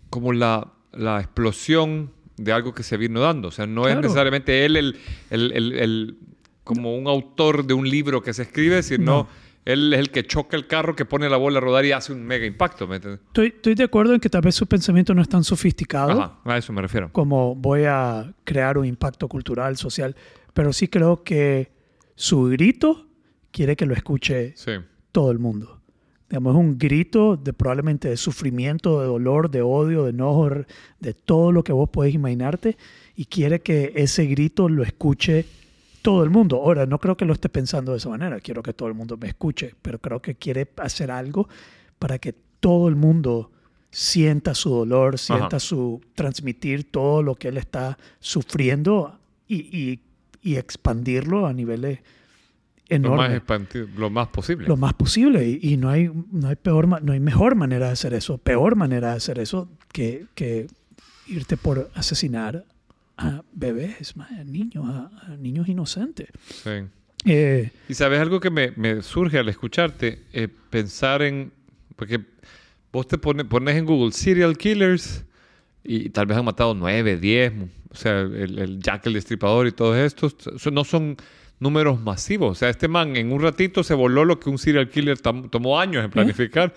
[0.09, 0.71] como la,
[1.19, 3.49] explosión de algo que se vino dando.
[3.49, 4.95] O sea, no es necesariamente él
[5.29, 6.17] el
[6.63, 9.27] como un autor de un libro que se escribe, sino
[9.65, 12.13] él es el que choca el carro, que pone la bola a rodar y hace
[12.13, 12.91] un mega impacto.
[12.93, 16.11] estoy, estoy, de acuerdo en que tal vez su pensamiento no es tan sofisticado.
[16.11, 17.11] Ajá, a eso me refiero.
[17.11, 20.15] Como voy a crear un impacto cultural, social,
[20.53, 21.71] pero sí creo que
[22.15, 23.07] su grito
[23.51, 24.55] quiere que lo escuche
[25.11, 25.80] todo el mundo.
[26.31, 30.49] Digamos, es un grito de probablemente de sufrimiento, de dolor, de odio, de enojo,
[31.01, 32.77] de todo lo que vos podés imaginarte
[33.17, 35.45] y quiere que ese grito lo escuche
[36.01, 36.55] todo el mundo.
[36.55, 39.17] Ahora, no creo que lo esté pensando de esa manera, quiero que todo el mundo
[39.17, 41.49] me escuche, pero creo que quiere hacer algo
[41.99, 43.51] para que todo el mundo
[43.89, 49.19] sienta su dolor, sienta su transmitir todo lo que él está sufriendo
[49.49, 49.99] y, y,
[50.41, 51.99] y expandirlo a niveles
[52.99, 53.41] Lo más,
[53.95, 54.67] lo más posible.
[54.67, 55.47] Lo más posible.
[55.47, 58.75] Y, y, no, hay, no, hay peor, no hay mejor manera de hacer eso, peor
[58.75, 60.67] manera de hacer eso que, que
[61.27, 62.65] irte por asesinar
[63.17, 66.29] a bebés, a niños, a, niños inocentes.
[66.63, 66.71] Sí.
[67.25, 71.51] Eh, y sabes algo que me, me surge al escucharte, eh, pensar en,
[71.95, 72.19] porque
[72.91, 75.23] vos te pones, pones en Google serial killers
[75.83, 77.53] y tal vez han matado nueve, diez,
[77.89, 80.35] o sea, el, el Jack el Destripador y todos estos,
[80.71, 81.17] no son
[81.61, 82.51] números masivos.
[82.51, 85.79] O sea, este man en un ratito se voló lo que un serial killer tomó
[85.79, 86.73] años en planificar.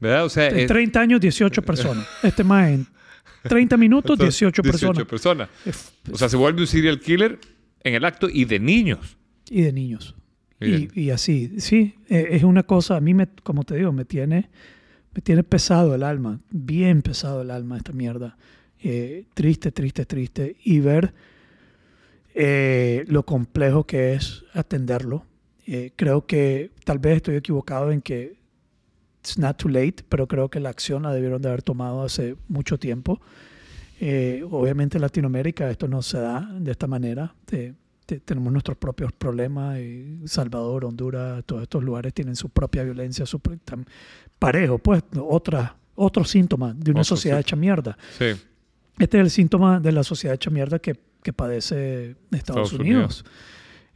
[0.00, 0.24] ¿Verdad?
[0.24, 2.06] O sea, en 30 años, 18 personas.
[2.22, 2.86] Este man en
[3.42, 4.96] 30 minutos, 18 personas.
[4.96, 5.48] 18 personas.
[6.10, 7.38] O sea, se vuelve un serial killer
[7.82, 9.18] en el acto y de niños.
[9.50, 10.14] Y de niños.
[10.60, 14.04] Y, y, así, sí, e, es una cosa, a mí, me, como te digo, me
[14.04, 14.50] tiene,
[15.14, 18.36] me tiene pesado el alma, bien pesado el alma esta mierda.
[18.80, 20.56] Eh, triste, triste, triste.
[20.64, 21.12] Y ver
[22.40, 25.24] eh, lo complejo que es atenderlo.
[25.66, 28.38] Eh, creo que tal vez estoy equivocado en que
[29.18, 32.36] it's not too late, pero creo que la acción la debieron de haber tomado hace
[32.46, 33.20] mucho tiempo.
[34.00, 37.34] Eh, obviamente en Latinoamérica esto no se da de esta manera.
[38.24, 39.80] tenemos nuestros propios problemas.
[39.80, 43.40] Y Salvador, Honduras, todos estos lugares tienen su propia violencia, su
[44.38, 47.98] parejo, pues, otra, otro síntoma de una sociedad hecha mierda.
[48.20, 53.24] Este es el síntoma de la sociedad hecha mierda que, que padece Estados, Unidos.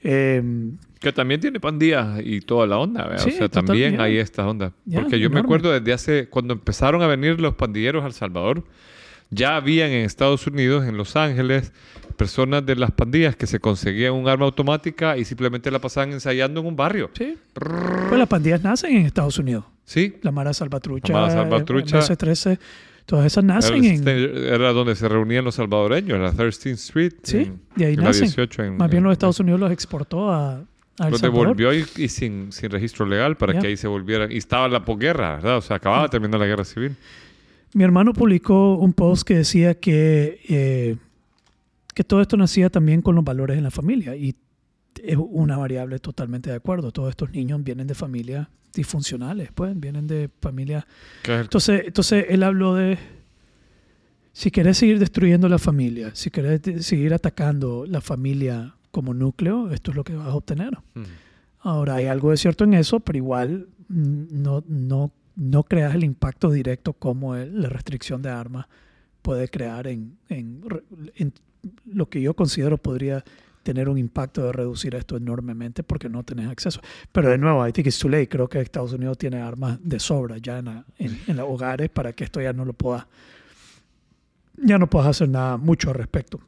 [0.01, 4.73] Em, que también tiene pandillas y toda la onda, o sea, también hay esta onda.
[4.93, 8.65] Porque yo me acuerdo desde hace, cuando empezaron a venir los pandilleros al Salvador,
[9.31, 11.73] ya habían en Estados Unidos, en Los Ángeles,
[12.13, 16.61] personas de las pandillas que se conseguían un arma automática y simplemente la pasaban ensayando
[16.61, 17.11] en un barrio.
[17.15, 17.37] Sí.
[17.55, 19.65] Pues las pandillas nacen en Estados Unidos.
[19.85, 20.17] Sí.
[20.23, 22.59] La Mara Salvatrucha, la Mara Salvatrucha, MS-13.
[23.07, 24.09] Todas esas nacen en...
[24.09, 27.13] Era donde se reunían los salvadoreños, en la 13th Street.
[27.23, 28.77] Sí, y ahí nacen.
[28.77, 30.63] Más bien los Estados Unidos los exportó a,
[31.11, 34.31] Los devolvió y, sin, sin, registro legal para que ahí se volvieran.
[34.31, 35.59] Y estaba la posguerra, ¿verdad?
[35.59, 36.97] O sea, acababa de terminar la guerra civil.
[37.75, 40.97] Mi hermano publicó un post que decía que, eh,
[41.95, 44.15] que todo esto nacía también con los valores en la familia.
[44.15, 44.37] Y
[45.03, 46.93] es una variable totalmente de acuerdo.
[46.93, 50.85] Todos estos niños vienen de familias disfuncionales, pues, vienen de familias...
[51.25, 52.99] Entonces, entonces, él habló de,
[54.33, 59.91] si querés seguir destruyendo la familia, si querés seguir atacando la familia como núcleo, esto
[59.91, 60.79] es lo que vas a obtener.
[61.61, 66.51] Ahora, hay algo de cierto en eso, pero igual no, no, no creas el impacto
[66.51, 68.67] directo como la restricción de armas
[69.21, 70.63] puede crear en, en,
[71.15, 71.33] en
[71.87, 73.25] lo que yo considero podría
[73.63, 76.81] tener un impacto de reducir esto enormemente porque no tenés acceso.
[77.11, 78.29] Pero de nuevo, I think it's too late.
[78.29, 82.25] Creo que Estados Unidos tiene armas de sobra ya en, en, los hogares para que
[82.25, 83.07] esto ya no lo pueda,
[84.57, 86.41] ya no puedas hacer nada mucho al respecto.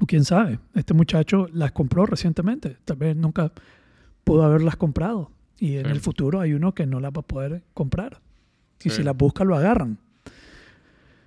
[0.00, 3.52] O quién sabe, este muchacho las compró recientemente, tal vez nunca
[4.24, 5.30] pudo haberlas comprado.
[5.58, 8.20] Y en el futuro hay uno que no las va a poder comprar.
[8.84, 9.98] Y si las busca, lo agarran.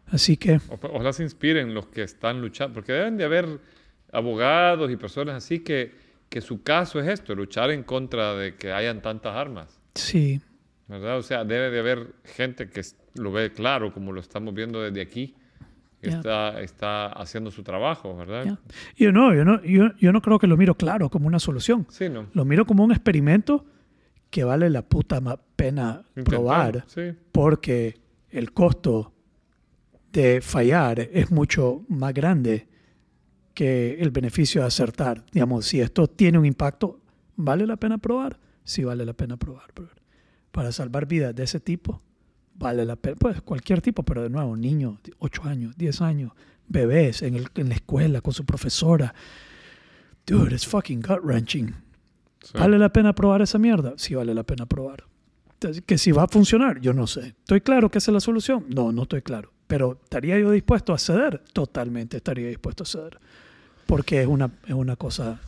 [0.07, 0.59] Así que...
[0.69, 3.59] O, las inspiren los que están luchando, porque deben de haber
[4.12, 5.91] abogados y personas así que,
[6.30, 9.80] que su caso es esto, luchar en contra de que hayan tantas armas.
[9.95, 10.41] Sí.
[10.88, 11.18] ¿Verdad?
[11.18, 12.82] O sea, debe de haber gente que
[13.16, 15.36] lo ve claro, como lo estamos viendo desde aquí,
[16.01, 18.57] que está, está haciendo su trabajo, ¿verdad?
[18.97, 21.86] Yo, no, yo, no, yo, yo, no creo que lo miro claro como una solución.
[21.89, 22.26] Sí, no.
[22.34, 23.66] Lo miro como un experimento
[24.32, 25.22] que vale la puta
[25.55, 26.86] pena probar,
[27.32, 27.99] porque
[28.30, 29.14] el costo
[30.12, 32.68] de fallar es mucho más grande
[33.53, 35.25] que el beneficio de acertar.
[35.31, 36.99] Digamos, si esto tiene un impacto,
[37.35, 38.39] ¿vale la pena probar?
[38.63, 39.71] Sí vale la pena probar.
[40.51, 42.01] Para salvar vidas de ese tipo,
[42.55, 43.15] vale la pena.
[43.19, 46.31] Pues cualquier tipo, pero de nuevo, niños, 8 años, 10 años,
[46.67, 49.13] bebés en, el, en la escuela con su profesora.
[50.25, 51.73] Dude, it's fucking gut wrenching.
[52.53, 53.93] ¿Vale la pena probar esa mierda?
[53.97, 55.03] Sí vale la pena probar.
[55.85, 57.35] Que si va a funcionar, yo no sé.
[57.39, 58.65] ¿Estoy claro que esa es la solución?
[58.69, 59.53] No, no estoy claro.
[59.67, 61.43] Pero ¿estaría yo dispuesto a ceder?
[61.53, 63.19] Totalmente estaría dispuesto a ceder.
[63.91, 65.41] Porque es una, es una cosa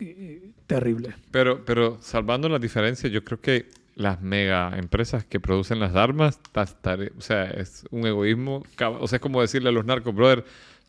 [0.00, 1.14] eh, terrible.
[1.30, 6.38] Pero, pero salvando las diferencias, yo creo que las mega empresas que producen las armas,
[6.54, 8.64] o sea, es un egoísmo.
[9.00, 10.44] O sea, es como decirle a los narcos, brother,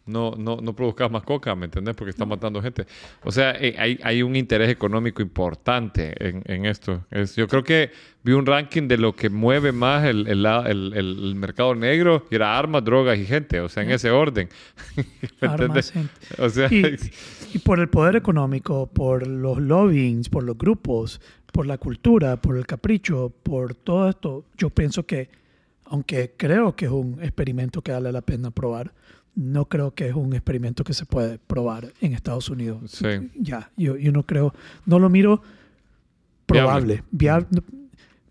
[0.08, 1.96] no, no, no produzcas más coca, ¿me entendés?
[1.96, 2.86] Porque están matando gente.
[3.24, 7.06] O sea, eh, hay, hay un interés económico importante en, en, esto.
[7.12, 7.92] Es, yo creo que
[8.24, 10.46] vi un ranking de lo que mueve más el, el,
[10.96, 13.60] el, mercado negro y era armas, drogas y gente.
[13.60, 14.50] O sea, en ese orden.
[15.42, 15.94] ¿Me armas,
[16.38, 16.98] O sea, y,
[17.54, 22.58] y, por el poder económico, por los lobbyings, por los grupos, por la cultura, por
[22.58, 25.30] el capricho, por todo esto, yo pienso que
[25.90, 28.94] aunque creo que es un experimento que vale la pena probar,
[29.38, 32.90] no creo que es un experimento que se puede probar en Estados Unidos.
[32.92, 33.30] Sí.
[33.36, 34.52] Ya, yo, yo no creo,
[34.88, 35.44] no lo miro
[36.48, 37.48] probable, viable.
[37.52, 37.62] no,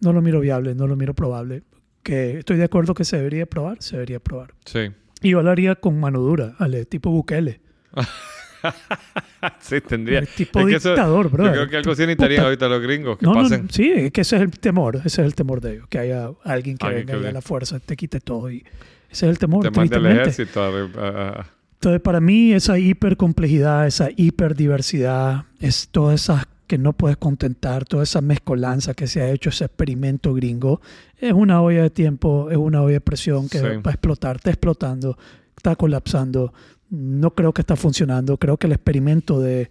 [0.01, 1.63] no lo miro viable, no lo miro probable.
[2.03, 4.53] Que estoy de acuerdo que se debería probar, se debería probar.
[4.65, 4.91] Sí.
[5.23, 6.57] Y yo lo haría con mano dura,
[6.89, 7.61] tipo Bukele.
[9.61, 10.19] sí, tendría.
[10.21, 11.53] El tipo Es dictador, Yo brother.
[11.53, 13.71] creo que algo sí necesitarían ahorita los gringos, que No, no, pasen.
[13.71, 16.31] sí, es que ese es el temor, ese es el temor de ellos, que haya
[16.45, 18.65] alguien que Alguien venga que y a la fuerza te quite todo y
[19.11, 20.23] ese es el temor, te manda al tristemente.
[20.31, 20.63] ejército.
[21.01, 27.85] a- Entonces, para mí, esa hipercomplejidad, esa hiperdiversidad, es todas esas que no puedes contentar,
[27.85, 30.81] toda esa mezcolanza que se ha hecho, ese experimento gringo,
[31.19, 33.65] es una olla de tiempo, es una olla de presión que Sí.
[33.65, 35.17] va a explotar, está explotando,
[35.57, 36.53] está colapsando.
[36.91, 38.37] No creo que está funcionando.
[38.37, 39.69] Creo que el experimento de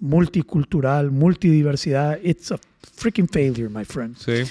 [0.00, 2.58] multicultural, multidiversidad, it's a
[2.96, 4.16] freaking failure, my friend.
[4.16, 4.42] sí.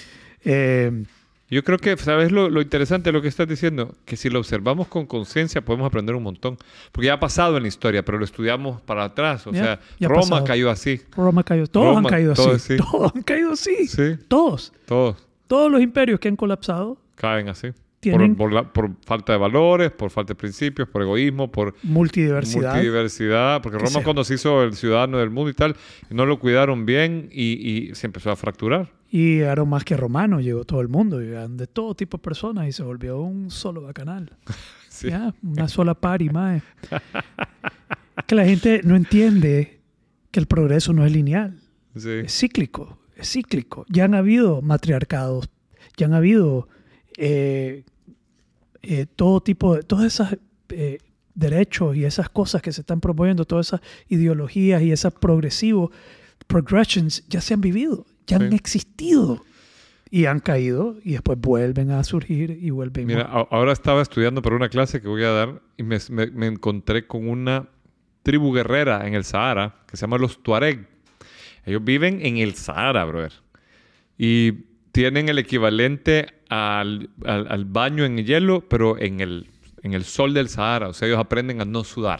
[0.44, 1.04] Eh,
[1.52, 3.94] Yo creo que, ¿sabes lo, lo interesante de lo que estás diciendo?
[4.06, 6.58] Que si lo observamos con conciencia podemos aprender un montón.
[6.94, 9.46] Porque ya ha pasado en la historia, pero lo estudiamos para atrás.
[9.46, 9.62] O Ya,
[10.00, 10.44] sea, Roma pasado.
[10.46, 11.02] cayó así.
[11.16, 11.68] Roma cayó.
[11.68, 12.74] Todos Roma, han caído todo así.
[12.76, 12.78] así.
[12.92, 13.88] Todos han caído así.
[13.88, 14.72] Sí, Todos.
[14.86, 17.68] todos Todos los imperios que han colapsado caen así.
[18.00, 21.76] Tienen- Por, por la- por falta de valores, por falta de principios, por egoísmo, por
[21.84, 22.72] multidiversidad.
[22.74, 23.62] multidiversidad.
[23.62, 25.76] Porque Que Roma se- cuando se hizo el ciudadano del mundo y tal,
[26.10, 28.90] no lo cuidaron bien y, y se empezó a fracturar.
[29.14, 32.68] Y eran más que romanos, llegó todo el mundo, llegaban de todo tipo de personas
[32.70, 34.38] y se volvió un solo bacanal.
[34.92, 35.08] Sí.
[35.08, 36.62] Ya, una sola party más.
[38.28, 39.80] que la gente no entiende
[40.32, 41.60] que el progreso no es lineal,
[41.96, 42.10] Sí.
[42.26, 43.86] es cíclico, es cíclico.
[43.90, 45.50] Ya han habido matriarcados,
[45.96, 46.68] ya han habido
[47.18, 47.86] eh,
[48.82, 50.38] eh, todo tipo de, todas esas
[50.70, 50.98] eh,
[51.36, 55.92] derechos y esas cosas que se están promoviendo, todas esas ideologías y esas progresivos,
[56.48, 58.56] progressions, ya se han vivido, ya han Sí.
[58.56, 59.44] existido
[60.10, 64.42] y han caído y después vuelven a surgir y vuelven Mira, a- ahora estaba estudiando
[64.42, 67.68] para una clase que voy a dar y me, me- me encontré con una
[68.24, 70.88] tribu guerrera en el Sahara que se llama los Tuareg.
[71.66, 73.34] Ellos viven en el Sahara, brother.
[74.18, 74.52] Y
[74.92, 79.48] tienen el equivalente al, al- al baño en hielo, pero en el,
[79.84, 80.90] en el sol del Sahara.
[80.90, 82.20] O sea, ellos aprenden a no sudar.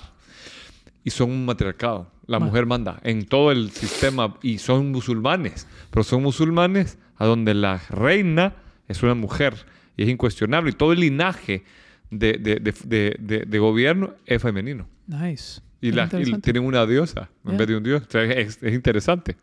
[1.04, 2.10] Y son un matriarcado.
[2.32, 5.68] La Ma- mujer manda en todo el sistema y son musulmanes.
[5.90, 8.56] Pero son musulmanes a donde la reina
[8.88, 9.54] es una mujer
[9.98, 10.72] y es incuestionable.
[10.72, 11.64] Y todo el linaje
[12.10, 14.88] de, de- de- de- de- de gobierno es femenino.
[15.08, 15.62] Nice.
[15.82, 18.04] Y, la, y tienen una diosa en vez de un dios.
[18.08, 19.36] O sea, es, es interesante.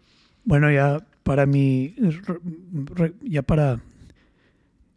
[0.45, 3.81] Bueno, ya para re- ya para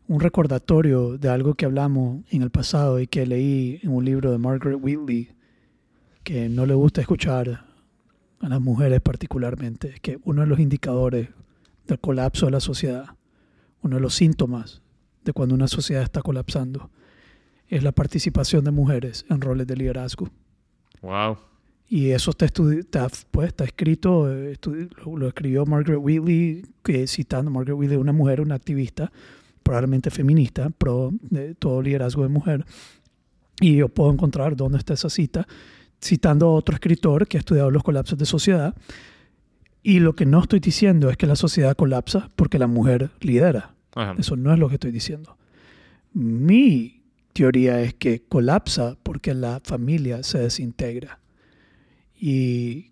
[0.08, 4.32] un recordatorio de algo que hablamos en el pasado y que leí en un libro
[4.32, 5.30] de Margaret Wheatley,
[6.24, 7.66] que no le gusta escuchar
[8.42, 11.30] a las mujeres particularmente, es que uno de los indicadores
[11.88, 13.06] del colapso de la sociedad,
[13.82, 14.82] uno de los síntomas
[15.24, 16.90] de cuando una sociedad está colapsando,
[17.68, 20.30] es la participación de mujeres en roles de liderazgo.
[21.02, 21.38] Wow.
[21.88, 24.58] Y eso está, estudi- está, pues, está escrito, eh,
[25.06, 29.12] lo, lo escribió Margaret Wheatley, que citando Margaret Wheatley, una mujer, una activista,
[29.62, 32.66] probablemente feminista, pro de todo liderazgo de mujer.
[33.60, 35.48] Y yo puedo encontrar dónde está esa cita,
[36.04, 38.76] citando a otro escritor que ha estudiado los colapsos de sociedad.
[39.84, 43.76] Y lo que no estoy diciendo es que la sociedad colapsa porque la mujer lidera.
[43.96, 44.16] Ajá.
[44.18, 45.38] Eso no es lo que estoy diciendo.
[46.14, 47.02] Mi
[47.34, 51.20] teoría es que colapsa porque la familia se desintegra
[52.20, 52.92] y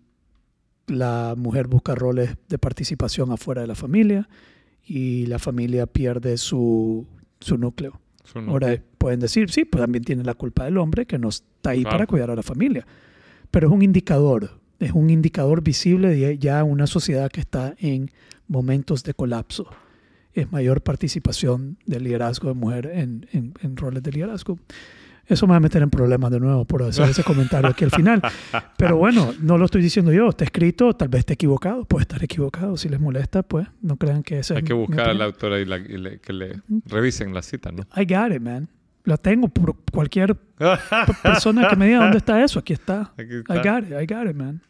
[0.86, 4.28] la mujer busca roles de participación afuera de la familia
[4.84, 7.06] y la familia pierde su,
[7.40, 8.00] su núcleo.
[8.34, 11.70] No- Ahora pueden decir, sí, pues también tiene la culpa del hombre que no está
[11.70, 11.96] ahí Claro.
[11.98, 12.86] para cuidar a la familia.
[13.50, 18.10] Pero es un indicador, es un indicador visible de ya una sociedad que está en
[18.48, 19.68] momentos de colapso.
[20.32, 24.58] Es mayor participación del liderazgo de mujer en, en- en roles de liderazgo.
[25.26, 27.90] Eso me va a meter en problemas de nuevo por hacer ese comentario aquí al
[27.92, 28.20] final.
[28.76, 32.22] Pero bueno, no lo estoy diciendo yo, está escrito, tal vez esté equivocado, puede estar
[32.24, 32.76] equivocado.
[32.76, 35.60] Si les molesta, pues no crean que ese Hay es que buscar a la autora
[35.60, 37.82] y, la- y le- que le revisen la cita, ¿no?
[37.96, 38.68] I got it, man.
[39.04, 40.36] La tengo por cualquier
[41.22, 42.58] persona que me diga dónde está eso.
[42.58, 43.12] Aquí está.
[43.18, 43.54] Aquí I está.
[43.54, 44.60] got it, I got it, man.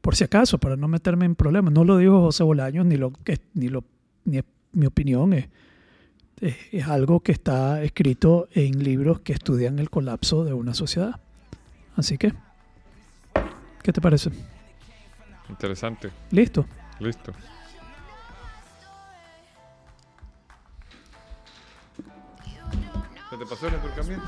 [0.00, 1.72] Por si acaso, para no meterme en problemas.
[1.72, 3.12] No lo dijo José Bolaños, ni lo
[3.54, 3.84] ni lo
[4.24, 4.40] ni
[4.72, 5.48] mi opinión es,
[6.40, 11.20] es, algo que está escrito en libros que estudian el colapso de una sociedad.
[11.96, 12.32] Así que,
[13.82, 14.30] ¿qué te parece?
[15.48, 16.10] Interesante.
[16.30, 16.66] Listo.
[16.98, 17.32] Listo.
[23.30, 24.22] ¿Qué te pasó en el camión?